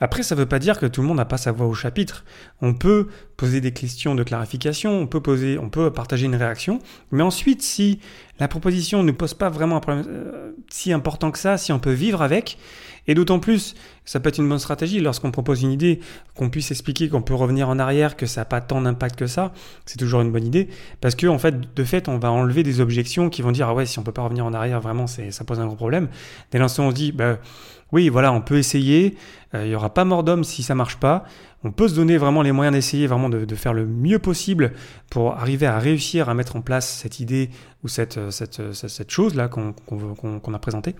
Après, 0.00 0.22
ça 0.22 0.34
ne 0.34 0.40
veut 0.40 0.46
pas 0.46 0.58
dire 0.58 0.78
que 0.78 0.86
tout 0.86 1.00
le 1.00 1.08
monde 1.08 1.16
n'a 1.16 1.24
pas 1.24 1.38
sa 1.38 1.50
voix 1.50 1.66
au 1.66 1.74
chapitre. 1.74 2.24
On 2.60 2.74
peut 2.74 3.08
poser 3.38 3.60
des 3.60 3.70
questions 3.70 4.16
de 4.16 4.24
clarification, 4.24 5.00
on 5.00 5.06
peut 5.06 5.20
poser, 5.20 5.58
on 5.58 5.70
peut 5.70 5.92
partager 5.92 6.26
une 6.26 6.34
réaction, 6.34 6.80
mais 7.12 7.22
ensuite, 7.22 7.62
si 7.62 8.00
la 8.40 8.48
proposition 8.48 9.04
ne 9.04 9.12
pose 9.12 9.32
pas 9.32 9.48
vraiment 9.48 9.76
un 9.76 9.80
problème 9.80 10.04
euh, 10.08 10.50
si 10.68 10.92
important 10.92 11.30
que 11.30 11.38
ça, 11.38 11.56
si 11.56 11.72
on 11.72 11.78
peut 11.78 11.92
vivre 11.92 12.20
avec, 12.20 12.58
et 13.06 13.14
d'autant 13.14 13.38
plus, 13.38 13.76
ça 14.04 14.18
peut 14.18 14.28
être 14.28 14.38
une 14.38 14.48
bonne 14.48 14.58
stratégie 14.58 14.98
lorsqu'on 14.98 15.30
propose 15.30 15.62
une 15.62 15.70
idée, 15.70 16.00
qu'on 16.34 16.50
puisse 16.50 16.72
expliquer 16.72 17.08
qu'on 17.08 17.22
peut 17.22 17.32
revenir 17.32 17.68
en 17.68 17.78
arrière, 17.78 18.16
que 18.16 18.26
ça 18.26 18.40
n'a 18.40 18.44
pas 18.44 18.60
tant 18.60 18.82
d'impact 18.82 19.14
que 19.14 19.28
ça, 19.28 19.52
c'est 19.86 19.98
toujours 19.98 20.20
une 20.20 20.32
bonne 20.32 20.44
idée, 20.44 20.68
parce 21.00 21.14
que 21.14 21.28
en 21.28 21.38
fait, 21.38 21.72
de 21.76 21.84
fait, 21.84 22.08
on 22.08 22.18
va 22.18 22.32
enlever 22.32 22.64
des 22.64 22.80
objections 22.80 23.30
qui 23.30 23.42
vont 23.42 23.52
dire 23.52 23.68
ah 23.68 23.74
ouais, 23.74 23.86
si 23.86 24.00
on 24.00 24.02
peut 24.02 24.10
pas 24.10 24.22
revenir 24.22 24.46
en 24.46 24.52
arrière, 24.52 24.80
vraiment, 24.80 25.06
ça 25.06 25.44
pose 25.44 25.60
un 25.60 25.66
gros 25.66 25.76
problème. 25.76 26.08
Dès 26.50 26.58
l'instant 26.58 26.88
on 26.88 26.90
se 26.90 26.96
dit 26.96 27.12
bah 27.12 27.38
oui, 27.92 28.08
voilà, 28.08 28.32
on 28.32 28.40
peut 28.40 28.58
essayer. 28.58 29.16
Euh, 29.54 29.64
il 29.64 29.70
n'y 29.70 29.74
aura 29.74 29.94
pas 29.94 30.04
mort 30.04 30.22
d'homme 30.22 30.44
si 30.44 30.62
ça 30.62 30.74
marche 30.74 30.96
pas. 30.96 31.24
On 31.64 31.72
peut 31.72 31.88
se 31.88 31.94
donner 31.94 32.18
vraiment 32.18 32.42
les 32.42 32.52
moyens 32.52 32.74
d'essayer, 32.74 33.06
vraiment 33.06 33.28
de, 33.28 33.54
faire 33.56 33.72
le 33.72 33.84
mieux 33.84 34.20
possible 34.20 34.72
pour 35.10 35.34
arriver 35.34 35.66
à 35.66 35.78
réussir 35.78 36.28
à 36.28 36.34
mettre 36.34 36.54
en 36.54 36.60
place 36.60 36.88
cette 36.88 37.18
idée 37.18 37.50
ou 37.82 37.88
cette, 37.88 38.16
euh, 38.16 38.30
euh, 38.60 38.72
cette, 38.72 39.10
chose-là 39.10 39.48
qu'on 39.48 40.54
a 40.54 40.58
présentée. 40.58 40.94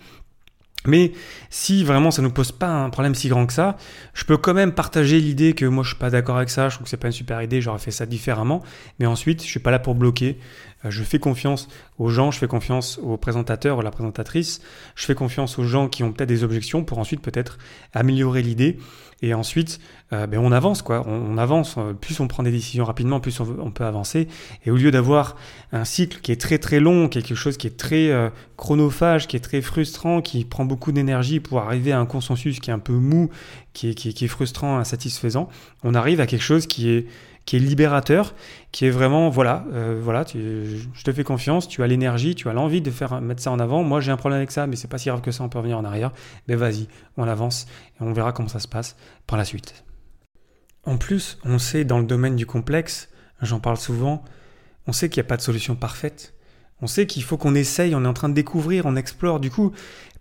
Mais 0.86 1.12
si 1.50 1.82
vraiment 1.82 2.10
ça 2.10 2.22
ne 2.22 2.28
nous 2.28 2.32
pose 2.32 2.52
pas 2.52 2.68
un 2.68 2.88
problème 2.88 3.14
si 3.14 3.28
grand 3.28 3.46
que 3.46 3.52
ça, 3.52 3.76
je 4.14 4.24
peux 4.24 4.36
quand 4.36 4.54
même 4.54 4.72
partager 4.72 5.20
l'idée 5.20 5.52
que 5.52 5.64
moi 5.64 5.82
je 5.82 5.88
suis 5.88 5.98
pas 5.98 6.10
d'accord 6.10 6.36
avec 6.36 6.50
ça, 6.50 6.68
je 6.68 6.76
trouve 6.76 6.84
que 6.84 6.90
c'est 6.90 6.96
pas 6.96 7.08
une 7.08 7.12
super 7.12 7.42
idée, 7.42 7.60
j'aurais 7.60 7.80
fait 7.80 7.90
ça 7.90 8.06
différemment. 8.06 8.62
Mais 8.98 9.06
ensuite, 9.06 9.42
je 9.42 9.48
suis 9.48 9.60
pas 9.60 9.72
là 9.72 9.80
pour 9.80 9.94
bloquer. 9.94 10.38
Euh, 10.84 10.90
je 10.90 11.02
fais 11.02 11.18
confiance 11.18 11.68
aux 11.98 12.08
gens, 12.08 12.30
je 12.30 12.38
fais 12.38 12.46
confiance 12.46 12.98
aux 13.02 13.16
présentateurs 13.16 13.78
ou 13.78 13.82
la 13.82 13.90
présentatrice, 13.90 14.60
je 14.94 15.04
fais 15.04 15.14
confiance 15.14 15.58
aux 15.58 15.64
gens 15.64 15.88
qui 15.88 16.04
ont 16.04 16.12
peut-être 16.12 16.28
des 16.28 16.44
objections 16.44 16.84
pour 16.84 16.98
ensuite 16.98 17.20
peut-être 17.20 17.58
améliorer 17.92 18.42
l'idée. 18.42 18.78
Et 19.20 19.34
ensuite, 19.34 19.80
euh, 20.12 20.28
ben 20.28 20.38
on 20.38 20.52
avance 20.52 20.82
quoi, 20.82 21.04
on, 21.08 21.38
avance. 21.38 21.74
Euh, 21.76 21.92
plus 21.92 22.20
on 22.20 22.28
prend 22.28 22.44
des 22.44 22.52
décisions 22.52 22.84
rapidement, 22.84 23.18
plus 23.18 23.40
on, 23.40 23.72
peut 23.72 23.84
avancer. 23.84 24.28
Et 24.64 24.70
au 24.70 24.76
lieu 24.76 24.92
d'avoir 24.92 25.34
un 25.72 25.84
cycle 25.84 26.20
qui 26.20 26.30
est 26.30 26.40
très 26.40 26.58
très 26.58 26.78
long, 26.78 27.08
quelque 27.08 27.34
chose 27.34 27.56
qui 27.56 27.66
est 27.66 27.76
très 27.76 28.30
chronophage, 28.56 29.26
qui 29.26 29.36
est 29.36 29.40
très 29.40 29.60
frustrant, 29.60 30.22
qui 30.22 30.44
prend 30.44 30.64
beaucoup 30.68 30.92
d'énergie 30.92 31.40
pour 31.40 31.58
arriver 31.58 31.90
à 31.90 31.98
un 31.98 32.06
consensus 32.06 32.60
qui 32.60 32.70
est 32.70 32.72
un 32.72 32.78
peu 32.78 32.92
mou, 32.92 33.30
qui 33.72 33.88
est, 33.90 34.28
frustrant, 34.28 34.78
insatisfaisant, 34.78 35.48
on 35.82 35.94
arrive 35.94 36.20
à 36.20 36.26
quelque 36.26 36.42
chose 36.42 36.66
qui 36.66 36.90
est 36.90 37.06
qui 37.48 37.56
est 37.56 37.60
libérateur, 37.60 38.34
qui 38.72 38.84
est 38.84 38.90
vraiment, 38.90 39.30
voilà, 39.30 39.64
euh, 39.72 39.98
voilà, 40.02 40.22
je 40.34 41.02
te 41.02 41.10
fais 41.10 41.24
confiance, 41.24 41.66
tu 41.66 41.82
as 41.82 41.86
l'énergie, 41.86 42.34
tu 42.34 42.50
as 42.50 42.52
l'envie 42.52 42.82
de 42.82 42.90
faire 42.90 43.22
mettre 43.22 43.42
ça 43.42 43.50
en 43.50 43.58
avant. 43.58 43.82
Moi, 43.82 44.02
j'ai 44.02 44.10
un 44.10 44.18
problème 44.18 44.36
avec 44.36 44.50
ça, 44.50 44.66
mais 44.66 44.76
c'est 44.76 44.86
pas 44.86 44.98
si 44.98 45.08
grave 45.08 45.22
que 45.22 45.30
ça, 45.30 45.44
on 45.44 45.48
peut 45.48 45.56
revenir 45.56 45.78
en 45.78 45.84
arrière. 45.86 46.12
Mais 46.46 46.56
vas-y, 46.56 46.88
on 47.16 47.26
avance 47.26 47.66
et 47.98 48.02
on 48.02 48.12
verra 48.12 48.32
comment 48.32 48.50
ça 48.50 48.58
se 48.58 48.68
passe 48.68 48.96
par 49.26 49.38
la 49.38 49.46
suite. 49.46 49.82
En 50.84 50.98
plus, 50.98 51.38
on 51.42 51.58
sait 51.58 51.86
dans 51.86 51.98
le 51.98 52.04
domaine 52.04 52.36
du 52.36 52.44
complexe, 52.44 53.08
j'en 53.40 53.60
parle 53.60 53.78
souvent, 53.78 54.22
on 54.86 54.92
sait 54.92 55.08
qu'il 55.08 55.22
n'y 55.22 55.26
a 55.26 55.28
pas 55.30 55.38
de 55.38 55.42
solution 55.42 55.74
parfaite. 55.74 56.34
On 56.82 56.86
sait 56.86 57.06
qu'il 57.06 57.22
faut 57.22 57.38
qu'on 57.38 57.54
essaye, 57.54 57.94
on 57.94 58.04
est 58.04 58.08
en 58.08 58.12
train 58.12 58.28
de 58.28 58.34
découvrir, 58.34 58.84
on 58.84 58.94
explore. 58.94 59.40
Du 59.40 59.50
coup, 59.50 59.72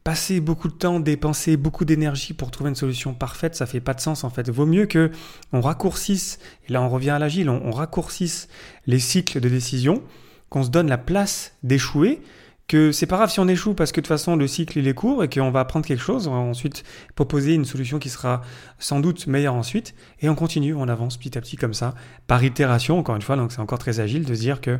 passer 0.08 0.40
beaucoup 0.40 0.70
de 0.70 0.74
temps, 0.74 1.02
dépenser 1.02 1.58
beaucoup 1.58 1.84
d'énergie 1.84 2.32
pour 2.34 2.50
trouver 2.50 2.70
une 2.70 2.78
solution 2.78 3.14
parfaite, 3.14 3.56
ça 3.56 3.66
fait 3.66 3.82
pas 3.82 3.94
de 3.94 4.00
sens 4.00 4.24
en 4.24 4.30
fait. 4.30 4.50
Vaut 4.50 4.66
mieux 4.66 4.86
que 4.86 5.12
on 5.52 5.60
raccourcisse, 5.60 6.40
et 6.66 6.72
là 6.72 6.82
on 6.82 6.88
revient 6.88 7.10
à 7.10 7.20
l'agile, 7.20 7.50
on, 7.50 7.72
raccourcisse 7.72 8.48
les 8.86 9.00
cycles 9.00 9.42
de 9.42 9.50
décision, 9.50 10.02
qu'on 10.48 10.64
se 10.64 10.70
donne 10.70 10.88
la 10.88 10.98
place 10.98 11.58
d'échouer, 11.62 12.22
que 12.70 12.94
c'est 12.94 13.06
pas 13.06 13.18
grave 13.18 13.30
si 13.30 13.42
on 13.42 13.50
échoue 13.50 13.74
parce 13.74 13.92
que 13.92 14.00
de 14.00 14.06
toute 14.06 14.08
façon 14.08 14.38
le 14.38 14.48
cycle 14.48 14.80
il 14.80 14.88
est 14.88 14.94
court 14.94 15.26
et 15.26 15.28
qu'on 15.28 15.52
va 15.52 15.60
apprendre 15.60 15.86
quelque 15.86 16.04
chose, 16.04 16.30
on 16.30 16.32
va 16.32 16.38
ensuite 16.38 16.86
proposer 17.16 17.54
une 17.56 17.66
solution 17.66 18.00
qui 18.00 18.08
sera 18.08 18.44
sans 18.80 19.02
doute 19.02 19.28
meilleure 19.28 19.56
ensuite, 19.56 19.94
et 20.22 20.30
on 20.30 20.36
continue, 20.36 20.74
on 20.74 20.88
avance 20.88 21.18
petit 21.18 21.38
à 21.38 21.42
petit 21.42 21.58
comme 21.58 21.74
ça, 21.74 21.96
par 22.28 22.46
itération 22.46 22.98
encore 22.98 23.18
une 23.18 23.22
fois, 23.22 23.36
donc 23.36 23.52
c'est 23.52 23.60
encore 23.60 23.80
très 23.80 24.00
agile 24.00 24.24
de 24.24 24.34
se 24.34 24.40
dire 24.40 24.62
que 24.62 24.80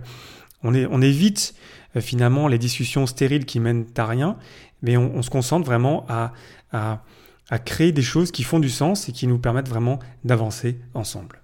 on, 0.64 1.02
évite 1.02 1.54
euh, 1.96 2.02
finalement 2.02 2.48
les 2.48 2.58
discussions 2.58 3.06
stériles 3.06 3.46
qui 3.46 3.60
mènent 3.60 3.86
à 3.98 4.06
rien, 4.06 4.38
mais 4.82 4.98
on, 4.98 5.22
se 5.22 5.30
concentre 5.30 5.66
vraiment 5.66 6.06
à, 6.10 6.34
à, 6.72 7.60
créer 7.60 7.92
des 7.92 8.02
choses 8.02 8.32
qui 8.32 8.44
font 8.44 8.60
du 8.60 8.70
sens 8.70 9.10
et 9.10 9.12
qui 9.12 9.28
nous 9.28 9.40
permettent 9.40 9.70
vraiment 9.70 10.00
d'avancer 10.24 10.80
ensemble. 10.94 11.42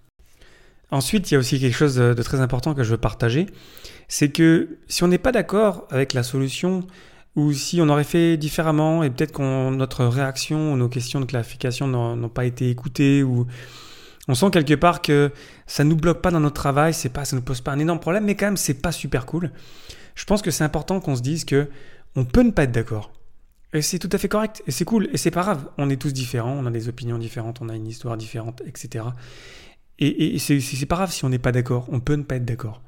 Ensuite, 0.92 1.32
il 1.32 1.34
y 1.34 1.38
a 1.38 1.40
aussi 1.40 1.60
quelque 1.60 1.76
chose 1.76 1.96
de, 1.96 2.14
très 2.22 2.40
important 2.40 2.76
que 2.76 2.84
je 2.84 2.92
veux 2.92 2.98
partager, 2.98 3.48
c'est 4.08 4.30
que 4.30 4.78
si 4.88 5.04
on 5.04 5.08
n'est 5.08 5.18
pas 5.18 5.32
d'accord 5.32 5.88
avec 5.90 6.14
la 6.14 6.22
solution, 6.22 6.86
ou 7.36 7.52
si 7.52 7.82
on 7.82 7.90
aurait 7.90 8.04
fait 8.04 8.38
différemment, 8.38 9.02
et 9.02 9.10
peut-être 9.10 9.32
que 9.32 9.72
notre 9.72 10.06
réaction 10.06 10.74
ou 10.74 10.78
nos 10.78 10.90
questions 10.90 11.20
de 11.20 11.26
clarification 11.26 11.88
n'ont 11.88 12.30
pas 12.30 12.46
été 12.46 12.70
écoutées, 12.70 13.24
ou 13.24 13.48
on 14.28 14.36
sent 14.36 14.52
quelque 14.52 14.74
part 14.76 15.02
que 15.02 15.32
ça 15.68 15.84
nous 15.84 15.96
bloque 15.96 16.22
pas 16.22 16.32
dans 16.32 16.40
notre 16.40 16.56
travail, 16.56 16.94
c'est 16.94 17.10
pas, 17.10 17.26
ça 17.26 17.36
nous 17.36 17.42
pose 17.42 17.62
pas 17.62 17.72
un 17.72 17.80
énorme 17.80 18.00
problème, 18.00 18.24
mais 18.26 18.36
quand 18.36 18.46
même 18.46 18.58
c'est 18.58 18.82
pas 18.82 18.92
super 18.92 19.26
cool. 19.26 19.52
Je 20.16 20.26
pense 20.26 20.42
que 20.42 20.52
c'est 20.52 20.64
important 20.64 21.00
qu'on 21.00 21.16
se 21.16 21.22
dise 21.22 21.46
que 21.46 21.70
on 22.16 22.26
peut 22.26 22.44
ne 22.44 22.52
pas 22.52 22.64
être 22.64 22.72
d'accord. 22.72 23.12
Et 23.74 23.82
c'est 23.82 23.98
tout 23.98 24.10
à 24.12 24.18
fait 24.18 24.28
correct, 24.28 24.62
et 24.68 24.72
c'est 24.72 24.86
cool, 24.86 25.10
et 25.12 25.18
c'est 25.18 25.32
pas 25.32 25.42
grave. 25.42 25.68
On 25.78 25.90
est 25.90 26.00
tous 26.00 26.14
différents, 26.14 26.54
on 26.54 26.66
a 26.68 26.72
des 26.72 26.90
opinions 26.90 27.18
différentes, 27.18 27.60
on 27.62 27.70
a 27.70 27.76
une 27.76 27.88
histoire 27.88 28.18
différente, 28.18 28.62
etc. 28.68 29.06
Et, 30.00 30.36
et 30.36 30.40
c'est 30.40 30.86
pas 30.86 30.96
grave 30.96 31.12
si 31.12 31.26
on 31.26 31.30
n'est 31.30 31.40
pas 31.40 31.52
d'accord, 31.52 31.88
on 31.90 32.00
peut 32.00 32.14
ne 32.14 32.24
pas 32.24 32.36
être 32.36 32.46
d'accord. 32.46 32.82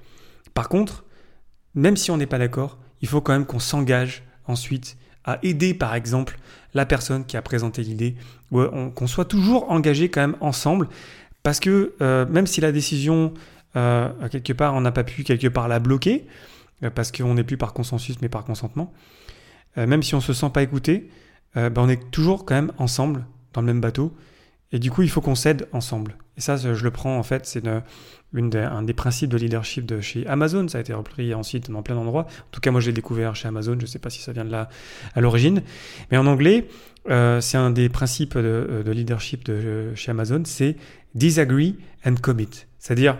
Par 0.53 0.69
contre, 0.69 1.03
même 1.73 1.97
si 1.97 2.11
on 2.11 2.17
n'est 2.17 2.27
pas 2.27 2.37
d'accord, 2.37 2.77
il 3.01 3.07
faut 3.07 3.21
quand 3.21 3.33
même 3.33 3.45
qu'on 3.45 3.59
s'engage 3.59 4.23
ensuite 4.45 4.97
à 5.23 5.39
aider 5.43 5.73
par 5.73 5.95
exemple 5.95 6.37
la 6.73 6.85
personne 6.85 7.25
qui 7.25 7.35
a 7.35 7.41
présenté 7.41 7.81
l'idée, 7.83 8.15
qu'on 8.51 9.07
soit 9.07 9.25
toujours 9.25 9.71
engagé 9.71 10.09
quand 10.09 10.21
même 10.21 10.37
ensemble, 10.39 10.87
parce 11.45 11.59
que 11.59 11.93
euh, 12.01 12.25
même 12.25 12.47
si 12.47 12.59
la 12.59 12.71
décision, 12.71 13.31
euh, 13.75 14.09
quelque 14.29 14.51
part, 14.51 14.73
on 14.73 14.81
n'a 14.81 14.91
pas 14.91 15.03
pu 15.03 15.23
quelque 15.23 15.47
part 15.47 15.67
la 15.67 15.77
bloquer, 15.77 16.25
euh, 16.81 16.89
parce 16.89 17.11
qu'on 17.11 17.35
n'est 17.35 17.43
plus 17.43 17.55
par 17.55 17.71
consensus 17.71 18.19
mais 18.19 18.29
par 18.29 18.45
consentement, 18.45 18.91
même 19.77 20.01
si 20.01 20.15
on 20.15 20.19
ne 20.19 20.23
se 20.23 20.33
sent 20.33 20.49
pas 20.51 20.63
écouté, 20.63 21.09
ben 21.53 21.73
on 21.75 21.89
est 21.89 22.09
toujours 22.09 22.45
quand 22.45 22.55
même 22.55 22.71
ensemble 22.77 23.25
dans 23.53 23.59
le 23.61 23.67
même 23.67 23.81
bateau, 23.81 24.15
et 24.71 24.79
du 24.79 24.89
coup 24.89 25.01
il 25.01 25.09
faut 25.09 25.19
qu'on 25.19 25.35
s'aide 25.35 25.67
ensemble. 25.73 26.15
Et 26.37 26.41
ça, 26.41 26.57
je 26.57 26.83
le 26.83 26.91
prends 26.91 27.17
en 27.17 27.23
fait, 27.23 27.45
c'est 27.45 27.63
un 27.67 28.83
des 28.83 28.93
principes 28.93 29.29
de 29.29 29.37
leadership 29.37 29.85
de 29.85 30.01
chez 30.01 30.27
Amazon. 30.27 30.67
Ça 30.67 30.77
a 30.77 30.81
été 30.81 30.93
repris 30.93 31.33
ensuite 31.33 31.71
dans 31.71 31.81
plein 31.81 31.95
d'endroits. 31.95 32.23
En 32.23 32.51
tout 32.51 32.61
cas, 32.61 32.71
moi, 32.71 32.81
je 32.81 32.87
l'ai 32.87 32.93
découvert 32.93 33.35
chez 33.35 33.47
Amazon. 33.47 33.75
Je 33.77 33.83
ne 33.83 33.85
sais 33.85 33.99
pas 33.99 34.09
si 34.09 34.21
ça 34.21 34.33
vient 34.33 34.45
de 34.45 34.51
là 34.51 34.69
à 35.13 35.21
l'origine. 35.21 35.61
Mais 36.11 36.17
en 36.17 36.27
anglais, 36.27 36.67
euh, 37.09 37.39
c'est 37.39 37.57
un 37.57 37.69
des 37.69 37.89
principes 37.89 38.37
de, 38.37 38.83
leadership 38.85 39.45
de 39.45 39.93
chez 39.95 40.11
Amazon, 40.11 40.43
c'est 40.45 40.75
disagree 41.13 41.77
and 42.05 42.15
commit. 42.15 42.65
C'est-à-dire, 42.79 43.17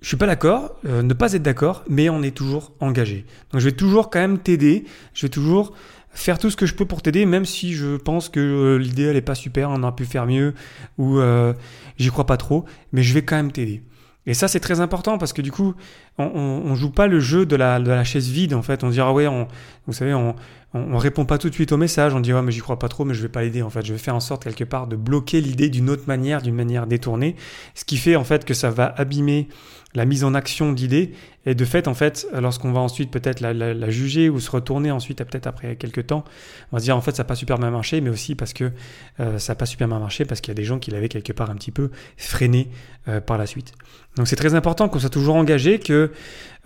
je 0.00 0.08
suis 0.08 0.16
pas 0.16 0.26
d'accord, 0.26 0.78
euh, 0.84 1.02
ne 1.02 1.14
pas 1.14 1.32
être 1.32 1.42
d'accord, 1.42 1.84
mais 1.88 2.10
on 2.10 2.22
est 2.22 2.36
toujours 2.36 2.72
engagé. 2.80 3.24
Donc, 3.50 3.60
je 3.60 3.66
vais 3.66 3.76
toujours 3.76 4.10
quand 4.10 4.20
même 4.20 4.38
t'aider. 4.38 4.84
Je 5.14 5.22
vais 5.22 5.30
toujours 5.30 5.74
faire 6.16 6.38
tout 6.38 6.50
ce 6.50 6.56
que 6.56 6.66
je 6.66 6.74
peux 6.74 6.86
pour 6.86 7.02
t'aider, 7.02 7.26
même 7.26 7.44
si 7.44 7.74
je 7.74 7.96
pense 7.96 8.28
que 8.28 8.40
euh, 8.40 8.78
l'idée 8.78 9.04
elle 9.04 9.16
est 9.16 9.22
pas 9.22 9.34
super, 9.34 9.70
on 9.70 9.82
aurait 9.82 9.94
pu 9.94 10.06
faire 10.06 10.26
mieux 10.26 10.54
ou 10.98 11.18
euh, 11.18 11.52
j'y 11.98 12.08
crois 12.08 12.26
pas 12.26 12.36
trop, 12.38 12.64
mais 12.92 13.02
je 13.02 13.12
vais 13.12 13.22
quand 13.22 13.36
même 13.36 13.52
t'aider. 13.52 13.82
Et 14.24 14.34
ça 14.34 14.48
c'est 14.48 14.60
très 14.60 14.80
important 14.80 15.18
parce 15.18 15.32
que 15.32 15.42
du 15.42 15.52
coup 15.52 15.74
on, 16.18 16.74
joue 16.74 16.90
pas 16.90 17.06
le 17.06 17.20
jeu 17.20 17.46
de 17.46 17.56
la, 17.56 17.78
de 17.78 17.90
la 17.90 18.04
chaise 18.04 18.28
vide 18.28 18.54
en 18.54 18.62
fait. 18.62 18.84
On 18.84 18.88
dira 18.88 19.12
ouais, 19.12 19.26
on, 19.26 19.48
vous 19.86 19.92
savez, 19.92 20.14
on, 20.14 20.34
on, 20.72 20.96
répond 20.96 21.24
pas 21.24 21.38
tout 21.38 21.48
de 21.48 21.54
suite 21.54 21.72
au 21.72 21.76
message, 21.76 22.14
on 22.14 22.20
dit 22.20 22.32
ouais 22.32 22.42
mais 22.42 22.52
j'y 22.52 22.60
crois 22.60 22.78
pas 22.78 22.88
trop, 22.88 23.04
mais 23.04 23.14
je 23.14 23.22
vais 23.22 23.28
pas 23.28 23.42
l'aider 23.42 23.62
en 23.62 23.70
fait. 23.70 23.84
Je 23.84 23.92
vais 23.92 23.98
faire 23.98 24.14
en 24.14 24.20
sorte 24.20 24.44
quelque 24.44 24.64
part 24.64 24.86
de 24.86 24.96
bloquer 24.96 25.40
l'idée 25.40 25.68
d'une 25.68 25.90
autre 25.90 26.04
manière, 26.06 26.42
d'une 26.42 26.54
manière 26.54 26.86
détournée, 26.86 27.36
ce 27.74 27.84
qui 27.84 27.96
fait 27.96 28.16
en 28.16 28.24
fait 28.24 28.44
que 28.44 28.54
ça 28.54 28.70
va 28.70 28.86
abîmer 28.96 29.48
la 29.96 30.04
mise 30.04 30.24
en 30.24 30.34
action 30.34 30.72
d'idées. 30.72 31.12
Et 31.46 31.54
de 31.54 31.64
fait, 31.64 31.88
en 31.88 31.94
fait, 31.94 32.26
lorsqu'on 32.34 32.72
va 32.72 32.80
ensuite 32.80 33.10
peut-être 33.10 33.40
la, 33.40 33.90
juger 33.90 34.28
ou 34.28 34.40
se 34.40 34.50
retourner 34.50 34.90
ensuite, 34.90 35.18
peut-être 35.18 35.46
après 35.46 35.76
quelques 35.76 36.08
temps, 36.08 36.24
on 36.70 36.76
va 36.76 36.80
se 36.80 36.84
dire 36.84 36.96
en 36.96 37.00
fait 37.00 37.12
ça 37.12 37.22
n'a 37.22 37.26
pas 37.26 37.36
super 37.36 37.58
bien 37.58 37.70
marché, 37.70 38.00
mais 38.00 38.10
aussi 38.10 38.34
parce 38.34 38.52
que 38.52 38.72
euh, 39.20 39.38
ça 39.38 39.52
n'a 39.52 39.56
pas 39.56 39.66
super 39.66 39.88
bien 39.88 39.98
marché 39.98 40.24
parce 40.24 40.40
qu'il 40.40 40.50
y 40.50 40.56
a 40.56 40.60
des 40.60 40.64
gens 40.64 40.78
qui 40.78 40.90
l'avaient 40.90 41.08
quelque 41.08 41.32
part 41.32 41.50
un 41.50 41.54
petit 41.54 41.70
peu 41.70 41.90
freiné 42.16 42.68
euh, 43.08 43.20
par 43.20 43.38
la 43.38 43.46
suite. 43.46 43.72
Donc 44.16 44.28
c'est 44.28 44.36
très 44.36 44.54
important 44.54 44.88
qu'on 44.88 44.98
soit 44.98 45.08
toujours 45.08 45.36
engagé, 45.36 45.78
que 45.78 46.05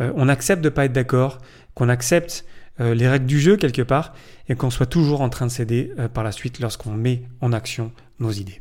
euh, 0.00 0.12
on 0.14 0.28
accepte 0.28 0.62
de 0.62 0.68
pas 0.68 0.84
être 0.84 0.92
d'accord, 0.92 1.38
qu'on 1.74 1.88
accepte 1.88 2.44
les 2.78 3.08
règles 3.08 3.26
du 3.26 3.38
jeu 3.38 3.58
quelque 3.58 3.82
part 3.82 4.14
et 4.48 4.54
qu'on 4.54 4.70
soit 4.70 4.86
toujours 4.86 5.20
en 5.20 5.28
train 5.28 5.44
de 5.44 5.50
céder 5.50 5.92
par 6.14 6.24
la 6.24 6.32
suite 6.32 6.60
lorsqu'on 6.60 6.92
met 6.92 7.24
en 7.42 7.52
action 7.52 7.92
nos 8.20 8.30
idées. 8.30 8.58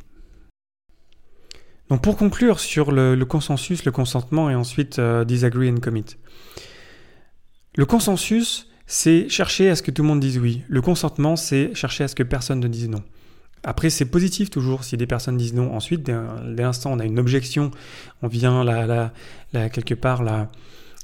Donc 1.90 2.02
pour 2.02 2.16
conclure 2.16 2.60
sur 2.60 2.92
le, 2.92 3.16
consensus, 3.24 3.84
le 3.84 3.90
consentement 3.90 4.48
et 4.48 4.54
ensuite 4.54 5.00
euh, 5.00 5.24
disagree 5.24 5.68
and 5.68 5.80
commit. 5.80 6.06
Le 7.76 7.84
consensus, 7.84 8.68
c'est 8.86 9.28
chercher 9.28 9.68
à 9.68 9.76
ce 9.76 9.82
que 9.82 9.90
tout 9.90 10.02
le 10.02 10.08
monde 10.08 10.20
dise 10.20 10.38
oui. 10.38 10.62
Le 10.68 10.80
consentement, 10.82 11.34
c'est 11.34 11.74
chercher 11.74 12.04
à 12.04 12.08
ce 12.08 12.14
que 12.14 12.22
personne 12.22 12.60
ne 12.60 12.68
dise 12.68 12.88
non. 12.88 13.02
Après, 13.62 13.90
c'est 13.90 14.06
positif 14.06 14.50
toujours 14.50 14.84
si 14.84 14.96
des 14.96 15.06
personnes 15.06 15.36
disent 15.36 15.54
non. 15.54 15.74
Ensuite, 15.74 16.02
dès 16.02 16.62
l'instant, 16.62 16.92
on 16.92 16.98
a 16.98 17.04
une 17.04 17.18
objection, 17.18 17.70
on 18.22 18.28
vient 18.28 18.64
la, 18.64 19.12
la, 19.52 19.68
quelque 19.68 19.94
part 19.94 20.22
la, 20.22 20.50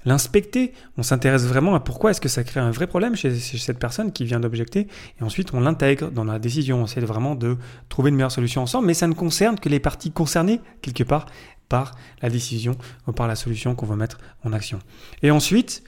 l'inspecter, 0.07 0.73
on 0.97 1.03
s'intéresse 1.03 1.45
vraiment 1.45 1.75
à 1.75 1.81
pourquoi 1.81 2.13
est-ce 2.13 2.21
que 2.21 2.29
ça 2.29 2.45
crée 2.45 2.61
un 2.61 2.71
vrai 2.71 2.87
problème 2.87 3.17
chez, 3.17 3.35
cette 3.35 3.79
personne 3.79 4.13
qui 4.13 4.25
vient 4.25 4.41
d'objecter, 4.41 4.87
et 5.21 5.23
ensuite 5.23 5.53
on 5.53 5.61
l'intègre 5.61 6.11
dans 6.11 6.25
la 6.25 6.39
décision, 6.39 6.83
on 6.83 6.85
essaie 6.87 7.01
vraiment 7.01 7.35
de 7.35 7.59
trouver 7.89 8.11
une 8.11 8.17
meilleure 8.17 8.33
solution 8.33 8.63
ensemble, 8.63 8.87
mais 8.87 8.95
ça 8.95 9.09
ne 9.09 9.15
concerne 9.15 9.59
que 9.59 9.69
les 9.69 9.81
parties 9.81 10.13
concernées 10.13 10.61
quelque 10.81 11.03
part 11.03 11.27
par 11.69 11.97
la 12.23 12.31
décision 12.31 12.77
ou 13.09 13.13
par 13.13 13.27
la 13.27 13.35
solution 13.35 13.75
qu'on 13.75 13.87
va 13.87 13.97
mettre 13.97 14.19
en 14.45 14.53
action. 14.53 14.79
Et 15.23 15.33
ensuite, 15.33 15.83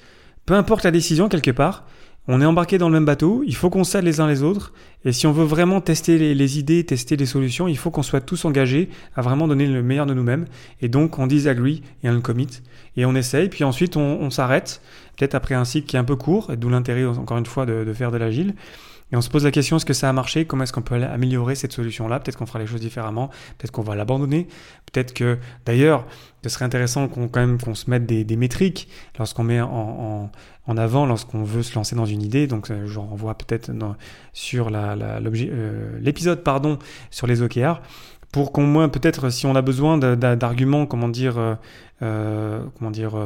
peu 0.44 0.54
importe 0.54 0.82
la 0.82 0.90
décision 0.90 1.28
quelque 1.28 1.52
part, 1.52 1.86
on 2.28 2.42
est 2.42 2.44
embarqué 2.44 2.76
dans 2.76 2.88
le 2.88 2.92
même 2.92 3.06
bateau, 3.06 3.42
il 3.46 3.56
faut 3.56 3.70
qu'on 3.70 3.84
s'aide 3.84 4.04
les 4.04 4.20
uns 4.20 4.26
les 4.26 4.42
autres, 4.42 4.74
et 5.04 5.12
si 5.12 5.26
on 5.26 5.32
veut 5.32 5.44
vraiment 5.44 5.80
tester 5.80 6.34
les, 6.34 6.58
idées, 6.58 6.84
tester 6.84 7.16
les 7.16 7.24
solutions, 7.24 7.68
il 7.68 7.78
faut 7.78 7.90
qu'on 7.90 8.02
soit 8.02 8.20
tous 8.20 8.44
engagés 8.44 8.90
à 9.16 9.22
vraiment 9.22 9.48
donner 9.48 9.66
le 9.66 9.82
meilleur 9.82 10.04
de 10.04 10.12
nous-mêmes, 10.12 10.44
et 10.82 10.88
donc 10.88 11.18
on 11.18 11.26
disagree 11.26 11.82
et 12.04 12.10
on 12.10 12.20
commit, 12.20 12.60
et 12.98 13.06
on 13.06 13.14
essaye, 13.14 13.48
puis 13.48 13.64
ensuite 13.64 13.96
on, 13.96 14.28
s'arrête, 14.28 14.82
peut-être 15.16 15.34
après 15.34 15.54
un 15.54 15.64
cycle 15.64 15.86
qui 15.86 15.96
est 15.96 15.98
un 15.98 16.04
peu 16.04 16.16
court, 16.16 16.52
d'où 16.56 16.68
l'intérêt 16.68 17.06
encore 17.06 17.38
une 17.38 17.46
fois 17.46 17.64
de, 17.64 17.84
de 17.84 17.92
faire 17.94 18.12
de 18.12 18.18
l'agile, 18.18 18.54
et 19.10 19.16
on 19.16 19.20
se 19.22 19.30
pose 19.30 19.44
la 19.44 19.50
question, 19.50 19.76
est-ce 19.76 19.86
que 19.86 19.94
ça 19.94 20.08
a 20.08 20.12
marché? 20.12 20.44
Comment 20.44 20.64
est-ce 20.64 20.72
qu'on 20.72 20.82
peut 20.82 21.02
améliorer 21.02 21.54
cette 21.54 21.72
solution-là? 21.72 22.20
Peut-être 22.20 22.36
qu'on 22.36 22.46
fera 22.46 22.58
les 22.58 22.66
choses 22.66 22.80
différemment, 22.80 23.28
peut-être 23.56 23.70
qu'on 23.70 23.82
va 23.82 23.94
l'abandonner, 23.94 24.48
peut-être 24.92 25.14
que 25.14 25.38
d'ailleurs, 25.64 26.06
ce 26.44 26.50
serait 26.50 26.64
intéressant 26.64 27.08
qu'on 27.08 27.28
quand 27.28 27.40
même 27.40 27.60
qu'on 27.60 27.74
se 27.74 27.88
mette 27.90 28.06
des, 28.06 28.36
métriques 28.36 28.88
lorsqu'on 29.18 29.44
met 29.44 29.60
en, 29.60 30.30
avant, 30.76 31.06
lorsqu'on 31.06 31.42
veut 31.42 31.62
se 31.62 31.74
lancer 31.74 31.96
dans 31.96 32.06
une 32.06 32.22
idée. 32.22 32.46
Donc 32.46 32.70
euh, 32.70 32.86
je 32.86 32.98
renvoie 32.98 33.34
peut-être 33.34 33.70
sur 34.32 34.70
euh, 34.72 35.98
l'épisode 36.00 36.42
pardon 36.44 36.78
sur 37.10 37.26
les 37.26 37.42
OKR 37.42 37.80
pour 38.32 38.52
qu'au 38.52 38.62
moins 38.62 38.88
peut-être 38.88 39.30
si 39.30 39.46
on 39.46 39.54
a 39.54 39.62
besoin 39.62 39.98
d'arguments, 39.98 40.86
comment 40.86 41.08
dire, 41.08 41.56
euh, 42.02 42.60
comment 42.78 42.90
dire, 42.90 43.16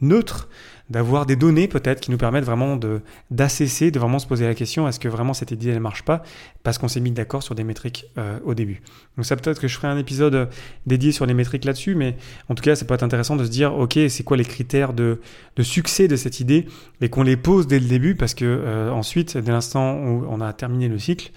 neutres, 0.00 0.48
d'avoir 0.90 1.24
des 1.24 1.36
données 1.36 1.68
peut-être 1.68 2.00
qui 2.00 2.10
nous 2.10 2.18
permettent 2.18 2.44
vraiment 2.44 2.76
de 2.76 3.00
d'assesser, 3.30 3.90
de 3.90 3.98
vraiment 3.98 4.18
se 4.18 4.26
poser 4.26 4.46
la 4.46 4.54
question 4.54 4.88
est-ce 4.88 4.98
que 4.98 5.08
vraiment 5.08 5.34
cette 5.34 5.52
idée 5.52 5.70
elle 5.70 5.80
marche 5.80 6.02
pas? 6.02 6.22
Parce 6.62 6.78
qu'on 6.78 6.88
s'est 6.88 7.00
mis 7.00 7.12
d'accord 7.12 7.42
sur 7.42 7.54
des 7.54 7.64
métriques 7.64 8.06
euh, 8.18 8.38
au 8.44 8.54
début. 8.54 8.82
Donc 9.16 9.24
ça 9.24 9.36
peut-être 9.36 9.60
que 9.60 9.68
je 9.68 9.76
ferai 9.76 9.88
un 9.88 9.98
épisode 9.98 10.34
euh, 10.34 10.46
dédié 10.86 11.12
sur 11.12 11.26
les 11.26 11.34
métriques 11.34 11.64
là-dessus, 11.64 11.94
mais 11.94 12.16
en 12.48 12.54
tout 12.54 12.62
cas 12.62 12.74
ça 12.74 12.84
peut 12.84 12.94
être 12.94 13.04
intéressant 13.04 13.36
de 13.36 13.44
se 13.44 13.50
dire 13.50 13.74
ok 13.74 13.98
c'est 14.08 14.24
quoi 14.24 14.36
les 14.36 14.44
critères 14.44 14.92
de, 14.92 15.20
de 15.56 15.62
succès 15.62 16.08
de 16.08 16.16
cette 16.16 16.40
idée? 16.40 16.66
Et 17.00 17.08
qu'on 17.08 17.22
les 17.22 17.36
pose 17.36 17.66
dès 17.66 17.78
le 17.78 17.86
début 17.86 18.16
parce 18.16 18.34
que 18.34 18.44
euh, 18.44 18.90
ensuite 18.90 19.36
dès 19.38 19.52
l'instant 19.52 19.96
où 19.96 20.26
on 20.28 20.40
a 20.40 20.52
terminé 20.52 20.88
le 20.88 20.98
cycle 20.98 21.30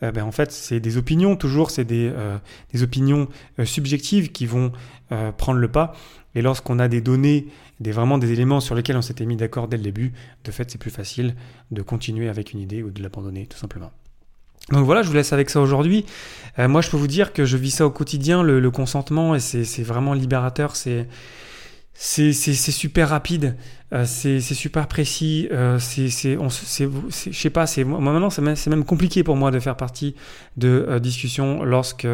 ben, 0.00 0.22
en 0.22 0.32
fait, 0.32 0.52
c'est 0.52 0.80
des 0.80 0.96
opinions, 0.96 1.36
toujours, 1.36 1.70
c'est 1.70 1.84
des, 1.84 2.12
des 2.72 2.82
opinions 2.82 3.28
subjectives 3.64 4.30
qui 4.30 4.46
vont 4.46 4.72
prendre 5.36 5.58
le 5.58 5.68
pas. 5.68 5.92
Et 6.34 6.42
lorsqu'on 6.42 6.78
a 6.78 6.88
des 6.88 7.00
données 7.00 7.48
des, 7.80 7.92
vraiment 7.92 8.18
des 8.18 8.32
éléments 8.32 8.60
sur 8.60 8.74
lesquels 8.74 8.96
on 8.96 9.02
s'était 9.02 9.26
mis 9.26 9.36
d'accord 9.36 9.68
dès 9.68 9.76
le 9.76 9.82
début, 9.82 10.12
de 10.44 10.50
fait, 10.50 10.70
c'est 10.70 10.78
plus 10.78 10.90
facile 10.90 11.34
de 11.70 11.82
continuer 11.82 12.28
avec 12.28 12.52
une 12.52 12.60
idée 12.60 12.82
ou 12.82 12.90
de 12.90 13.02
l'abandonner, 13.02 13.46
tout 13.46 13.58
simplement. 13.58 13.92
Donc 14.70 14.84
voilà, 14.84 15.02
je 15.02 15.08
vous 15.08 15.14
laisse 15.14 15.32
avec 15.32 15.48
ça 15.48 15.60
aujourd'hui. 15.60 16.04
Euh, 16.58 16.68
moi, 16.68 16.82
je 16.82 16.90
peux 16.90 16.96
vous 16.96 17.06
dire 17.06 17.32
que 17.32 17.44
je 17.44 17.56
vis 17.56 17.70
ça 17.70 17.86
au 17.86 17.90
quotidien, 17.90 18.42
le, 18.42 18.70
consentement, 18.70 19.34
et 19.34 19.40
c'est 19.40 19.82
vraiment 19.82 20.12
libérateur. 20.12 20.76
C'est 20.76 21.08
c'est 22.00 22.32
super 22.32 23.08
rapide, 23.08 23.56
euh, 23.92 24.04
c'est 24.06 24.40
super 24.40 24.86
précis. 24.86 25.48
Euh, 25.50 25.78
je 25.78 27.32
sais 27.32 27.50
pas, 27.50 27.66
c'est 27.66 27.84
maintenant 27.84 28.30
c'est 28.30 28.68
même, 28.68 28.84
compliqué 28.84 29.24
pour 29.24 29.36
moi 29.36 29.50
de 29.50 29.58
faire 29.58 29.76
partie 29.76 30.14
de 30.56 30.86
euh, 30.88 30.98
discussions 30.98 31.64
lorsque 31.64 32.06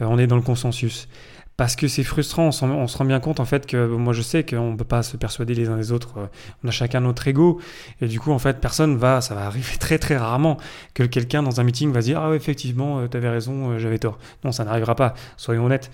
on 0.00 0.18
est 0.18 0.26
dans 0.26 0.36
le 0.36 0.42
consensus 0.42 1.08
parce 1.56 1.76
que 1.76 1.86
c'est 1.86 2.02
frustrant, 2.02 2.48
on, 2.48 2.86
se 2.88 2.98
rend 2.98 3.04
bien 3.04 3.20
compte 3.20 3.38
en 3.38 3.44
fait 3.44 3.66
que 3.66 3.86
moi 3.86 4.12
je 4.12 4.22
sais 4.22 4.44
qu'on 4.44 4.72
ne 4.72 4.76
peut 4.76 4.84
pas 4.84 5.02
se 5.02 5.16
persuader 5.16 5.54
les 5.54 5.68
uns 5.68 5.76
les 5.76 5.92
autres, 5.92 6.18
euh, 6.18 6.26
on 6.64 6.68
a 6.68 6.70
chacun 6.70 7.00
notre 7.00 7.28
ego, 7.28 7.60
et 8.00 8.08
du 8.08 8.18
coup 8.18 8.32
en 8.32 8.38
fait 8.38 8.60
personne 8.60 8.96
va, 8.96 9.20
ça 9.20 9.34
va 9.34 9.46
arriver 9.46 9.76
très 9.78 9.98
très 9.98 10.16
rarement 10.16 10.56
que 10.94 11.02
quelqu'un 11.02 11.42
dans 11.42 11.60
un 11.60 11.64
meeting 11.64 11.92
va 11.92 12.00
dire 12.00 12.20
ah 12.20 12.30
ouais, 12.30 12.36
effectivement 12.36 13.00
euh, 13.00 13.08
tu 13.08 13.16
avais 13.16 13.28
raison, 13.28 13.70
euh, 13.70 13.78
j'avais 13.78 13.98
tort. 13.98 14.18
Non 14.44 14.52
ça 14.52 14.64
n'arrivera 14.64 14.94
pas, 14.94 15.14
soyons 15.36 15.66
honnêtes. 15.66 15.90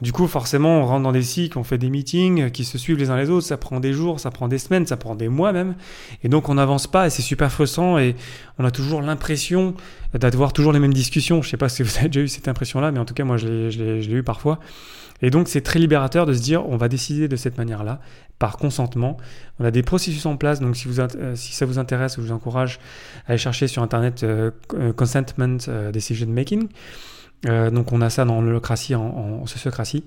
Du 0.00 0.12
coup, 0.12 0.26
forcément, 0.26 0.80
on 0.80 0.86
rentre 0.86 1.02
dans 1.02 1.12
des 1.12 1.22
cycles, 1.22 1.58
on 1.58 1.64
fait 1.64 1.78
des 1.78 1.90
meetings 1.90 2.50
qui 2.50 2.64
se 2.64 2.76
suivent 2.78 2.98
les 2.98 3.10
uns 3.10 3.16
les 3.16 3.30
autres, 3.30 3.46
ça 3.46 3.56
prend 3.56 3.78
des 3.78 3.92
jours, 3.92 4.18
ça 4.18 4.30
prend 4.30 4.48
des 4.48 4.58
semaines, 4.58 4.86
ça 4.86 4.96
prend 4.96 5.14
des 5.14 5.28
mois 5.28 5.52
même, 5.52 5.76
et 6.24 6.28
donc 6.28 6.48
on 6.48 6.54
n'avance 6.54 6.88
pas 6.88 7.06
et 7.06 7.10
c'est 7.10 7.22
super 7.22 7.52
frustrant 7.52 7.98
et 7.98 8.16
on 8.58 8.64
a 8.64 8.70
toujours 8.72 9.00
l'impression 9.00 9.74
d'avoir 10.14 10.52
toujours 10.52 10.72
les 10.72 10.80
mêmes 10.80 10.94
discussions. 10.94 11.42
Je 11.42 11.50
sais 11.50 11.56
pas 11.56 11.68
si 11.68 11.82
vous 11.82 11.98
avez 11.98 12.08
déjà 12.08 12.20
eu 12.20 12.28
cette 12.28 12.48
impression-là, 12.48 12.90
mais 12.90 12.98
en 12.98 13.04
tout 13.04 13.14
cas, 13.14 13.24
moi, 13.24 13.36
je 13.36 13.46
l'ai 13.46 14.12
eu 14.12 14.22
parfois. 14.22 14.58
Et 15.22 15.30
donc, 15.30 15.48
c'est 15.48 15.60
très 15.60 15.78
libérateur 15.78 16.26
de 16.26 16.34
se 16.34 16.42
dire, 16.42 16.68
on 16.68 16.76
va 16.76 16.88
décider 16.88 17.28
de 17.28 17.36
cette 17.36 17.56
manière-là, 17.56 18.00
par 18.40 18.56
consentement. 18.56 19.16
On 19.60 19.64
a 19.64 19.70
des 19.70 19.84
processus 19.84 20.26
en 20.26 20.36
place, 20.36 20.58
donc 20.58 20.76
si, 20.76 20.88
euh, 20.98 21.36
ça 21.36 21.64
vous 21.64 21.78
intéresse, 21.78 22.16
je 22.16 22.20
vous 22.20 22.32
encourage 22.32 22.80
à 23.26 23.30
aller 23.30 23.38
chercher 23.38 23.68
sur 23.68 23.82
Internet 23.82 24.24
euh, 24.24 24.50
euh, 24.74 24.92
Consentment 24.92 25.58
Decision 25.92 26.26
Making. 26.26 26.68
Donc, 27.44 27.92
on 27.92 28.00
a 28.00 28.10
ça 28.10 28.24
dans 28.24 28.40
l'holocratie, 28.40 28.94
en, 28.94 29.46
sociocratie. 29.46 30.04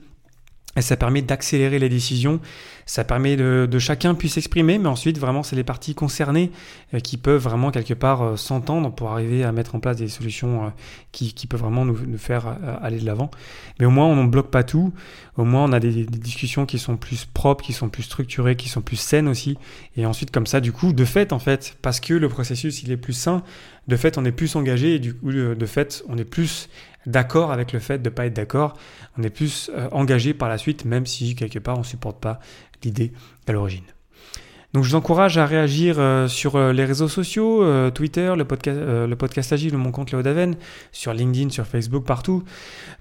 Et 0.77 0.81
ça 0.81 0.97
permet 0.97 1.21
d'accélérer 1.21 1.79
les 1.79 1.87
décisions, 1.87 2.41
ça 2.85 3.05
permet 3.05 3.37
de, 3.37 3.79
chacun 3.79 4.13
puisse 4.13 4.33
s'exprimer, 4.33 4.77
mais 4.77 4.89
ensuite 4.89 5.17
vraiment 5.17 5.41
c'est 5.41 5.55
les 5.55 5.63
parties 5.63 5.95
concernées 5.95 6.51
euh, 6.93 6.99
qui 6.99 7.15
peuvent 7.15 7.41
vraiment 7.41 7.71
quelque 7.71 7.93
part 7.93 8.21
euh, 8.23 8.35
s'entendre 8.35 8.93
pour 8.93 9.11
arriver 9.11 9.45
à 9.45 9.53
mettre 9.53 9.75
en 9.75 9.79
place 9.79 9.95
des 9.95 10.09
solutions 10.09 10.65
euh, 10.65 10.69
qui, 11.13 11.47
peuvent 11.47 11.61
vraiment 11.61 11.85
nous, 11.85 11.97
nous 12.05 12.17
faire 12.17 12.57
aller 12.81 12.99
de 12.99 13.05
l'avant. 13.05 13.31
Mais 13.79 13.85
au 13.85 13.89
moins 13.89 14.05
on 14.05 14.21
ne 14.21 14.27
bloque 14.27 14.51
pas 14.51 14.63
tout, 14.63 14.91
au 15.37 15.45
moins 15.45 15.63
on 15.63 15.71
a 15.71 15.79
des, 15.79 15.91
des, 15.91 16.17
discussions 16.17 16.65
qui 16.65 16.77
sont 16.77 16.97
plus 16.97 17.23
propres, 17.23 17.63
qui 17.63 17.71
sont 17.71 17.87
plus 17.87 18.03
structurées, 18.03 18.57
qui 18.57 18.67
sont 18.67 18.81
plus 18.81 18.97
saines 18.97 19.29
aussi. 19.29 19.57
Et 19.95 20.05
ensuite 20.05 20.31
comme 20.31 20.45
ça 20.45 20.59
du 20.59 20.73
coup, 20.73 20.91
de 20.91 21.05
fait 21.05 21.31
en 21.31 21.39
fait, 21.39 21.77
parce 21.81 22.01
que 22.01 22.13
le 22.13 22.27
processus 22.27 22.83
il 22.83 22.91
est 22.91 22.97
plus 22.97 23.13
sain, 23.13 23.43
de 23.87 23.95
fait 23.95 24.17
on 24.17 24.25
est 24.25 24.33
plus 24.33 24.53
engagé 24.57 24.95
et 24.95 24.99
du 24.99 25.13
coup 25.13 25.31
de 25.31 25.65
fait 25.65 26.03
on 26.09 26.17
est 26.17 26.25
plus 26.25 26.67
d'accord 27.05 27.51
avec 27.51 27.71
le 27.73 27.79
fait 27.79 27.99
de 27.99 28.09
ne 28.09 28.13
pas 28.13 28.25
être 28.25 28.33
d'accord. 28.33 28.73
On 29.17 29.23
est 29.23 29.29
plus 29.29 29.71
euh, 29.73 29.87
engagé 29.91 30.33
par 30.33 30.49
la 30.49 30.57
suite, 30.57 30.85
même 30.85 31.05
si 31.05 31.35
quelque 31.35 31.59
part 31.59 31.75
on 31.75 31.79
ne 31.79 31.85
supporte 31.85 32.19
pas 32.19 32.39
l'idée 32.83 33.13
à 33.47 33.51
l'origine. 33.51 33.83
Donc 34.73 34.83
je 34.83 34.89
vous 34.89 34.95
encourage 34.95 35.37
à 35.37 35.45
réagir 35.45 35.95
euh, 35.99 36.27
sur 36.27 36.57
euh, 36.57 36.73
les 36.73 36.83
réseaux 36.83 37.07
sociaux, 37.07 37.63
Twitter, 37.91 38.33
le 38.35 38.43
podcast, 38.43 38.77
le 38.77 39.15
podcast 39.15 39.53
Agile, 39.53 39.77
mon 39.77 39.91
compte 39.91 40.11
Léo 40.11 40.21
Daven, 40.21 40.55
sur 40.91 41.13
LinkedIn, 41.13 41.49
sur 41.49 41.65
Facebook, 41.65 42.03
partout, 42.03 42.43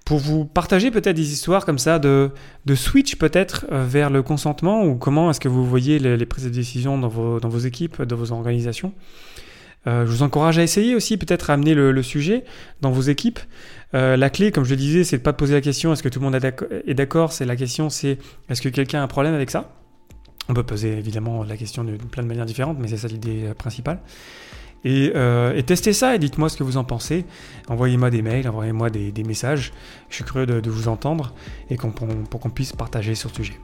pour 0.04 0.18
vous 0.18 0.44
partager 0.44 0.92
peut-être 0.92 1.16
des 1.16 1.32
histoires 1.32 1.64
comme 1.64 1.78
ça 1.78 1.98
de, 1.98 2.30
switch 2.74 3.16
peut-être 3.16 3.66
vers 3.70 4.10
le 4.10 4.22
consentement 4.22 4.84
ou 4.84 4.94
comment 4.94 5.30
est-ce 5.30 5.40
que 5.40 5.48
vous 5.48 5.66
voyez 5.66 5.98
les, 5.98 6.26
prises 6.26 6.44
de 6.44 6.50
décision 6.50 6.96
dans 6.96 7.08
vos, 7.08 7.58
équipes, 7.58 8.02
dans 8.02 8.16
vos 8.16 8.30
organisations. 8.30 8.92
je 9.86 10.04
vous 10.04 10.22
encourage 10.22 10.58
à 10.58 10.62
essayer 10.62 10.94
aussi 10.94 11.16
peut-être 11.16 11.50
à 11.50 11.54
amener 11.54 11.74
le 11.74 12.02
sujet 12.02 12.44
dans 12.82 12.92
vos 12.92 13.02
équipes. 13.02 13.40
Euh, 13.94 14.16
la 14.16 14.30
clé, 14.30 14.50
comme 14.50 14.64
je 14.64 14.70
le 14.70 14.76
disais, 14.76 15.04
c'est 15.04 15.18
de 15.18 15.22
pas 15.22 15.32
poser 15.32 15.54
la 15.54 15.60
question 15.60 15.92
est-ce 15.92 16.02
que 16.02 16.08
tout 16.08 16.18
le 16.20 16.24
monde 16.24 16.34
est 16.34 16.94
d'accord 16.94 17.32
C'est 17.32 17.44
la 17.44 17.56
question, 17.56 17.90
c'est 17.90 18.18
est-ce 18.48 18.60
que 18.60 18.68
quelqu'un 18.68 19.00
a 19.00 19.02
un 19.02 19.08
problème 19.08 19.34
avec 19.34 19.50
ça? 19.50 19.70
On 20.48 20.54
peut 20.54 20.62
poser 20.62 20.92
évidemment 20.92 21.42
la 21.44 21.56
question 21.56 21.84
de, 21.84 21.96
plein 21.96 22.22
de 22.22 22.28
manières 22.28 22.44
différentes, 22.44 22.78
mais 22.78 22.88
c'est 22.88 22.96
ça 22.96 23.08
l'idée 23.08 23.44
euh, 23.44 23.54
principale. 23.54 24.00
Et, 24.84 25.12
euh, 25.14 25.60
testez 25.62 25.94
ça 25.94 26.14
et 26.14 26.18
dites-moi 26.18 26.48
ce 26.48 26.56
que 26.56 26.64
vous 26.64 26.76
en 26.76 26.84
pensez. 26.84 27.24
Envoyez-moi 27.68 28.10
des 28.10 28.20
mails, 28.20 28.48
envoyez-moi 28.48 28.90
des, 28.90 29.24
messages. 29.24 29.72
Je 30.10 30.16
suis 30.16 30.24
curieux 30.24 30.46
de, 30.46 30.70
vous 30.70 30.88
entendre 30.88 31.32
et 31.70 31.76
pour 31.76 32.40
qu'on 32.40 32.50
puisse 32.50 32.72
partager 32.72 33.14
sur 33.14 33.30
le 33.30 33.34
sujet. 33.34 33.58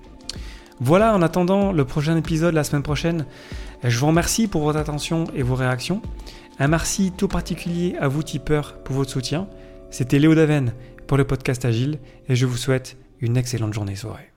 Voilà, 0.81 1.15
en 1.15 1.21
attendant 1.21 1.73
le 1.73 1.85
prochain 1.85 2.17
épisode 2.17 2.55
la 2.55 2.65
semaine 2.65 2.83
prochaine, 2.83 3.27
je 3.85 3.99
vous 3.99 4.07
remercie 4.07 4.49
pour 4.49 4.63
votre 4.63 4.79
attention 4.79 5.25
et 5.35 5.43
vos 5.43 5.55
réactions. 5.55 6.01
Un 6.59 6.69
merci 6.69 7.13
tout 7.15 7.29
particulier 7.29 7.97
à 8.01 8.09
vous 8.09 8.23
tipeurs 8.23 8.79
pour 8.83 8.97
votre 8.97 9.11
soutien. 9.11 9.47
C'était 9.91 10.21
Léo 10.21 10.37
Daven 10.37 10.73
pour 11.09 11.17
le 11.17 11.27
podcast 11.27 11.65
Agile 11.65 11.99
et 12.29 12.37
je 12.37 12.47
vous 12.47 12.57
souhaite 12.57 12.97
une 13.21 13.37
excellente 13.37 13.75
journée 13.75 13.97
soirée. 13.97 14.29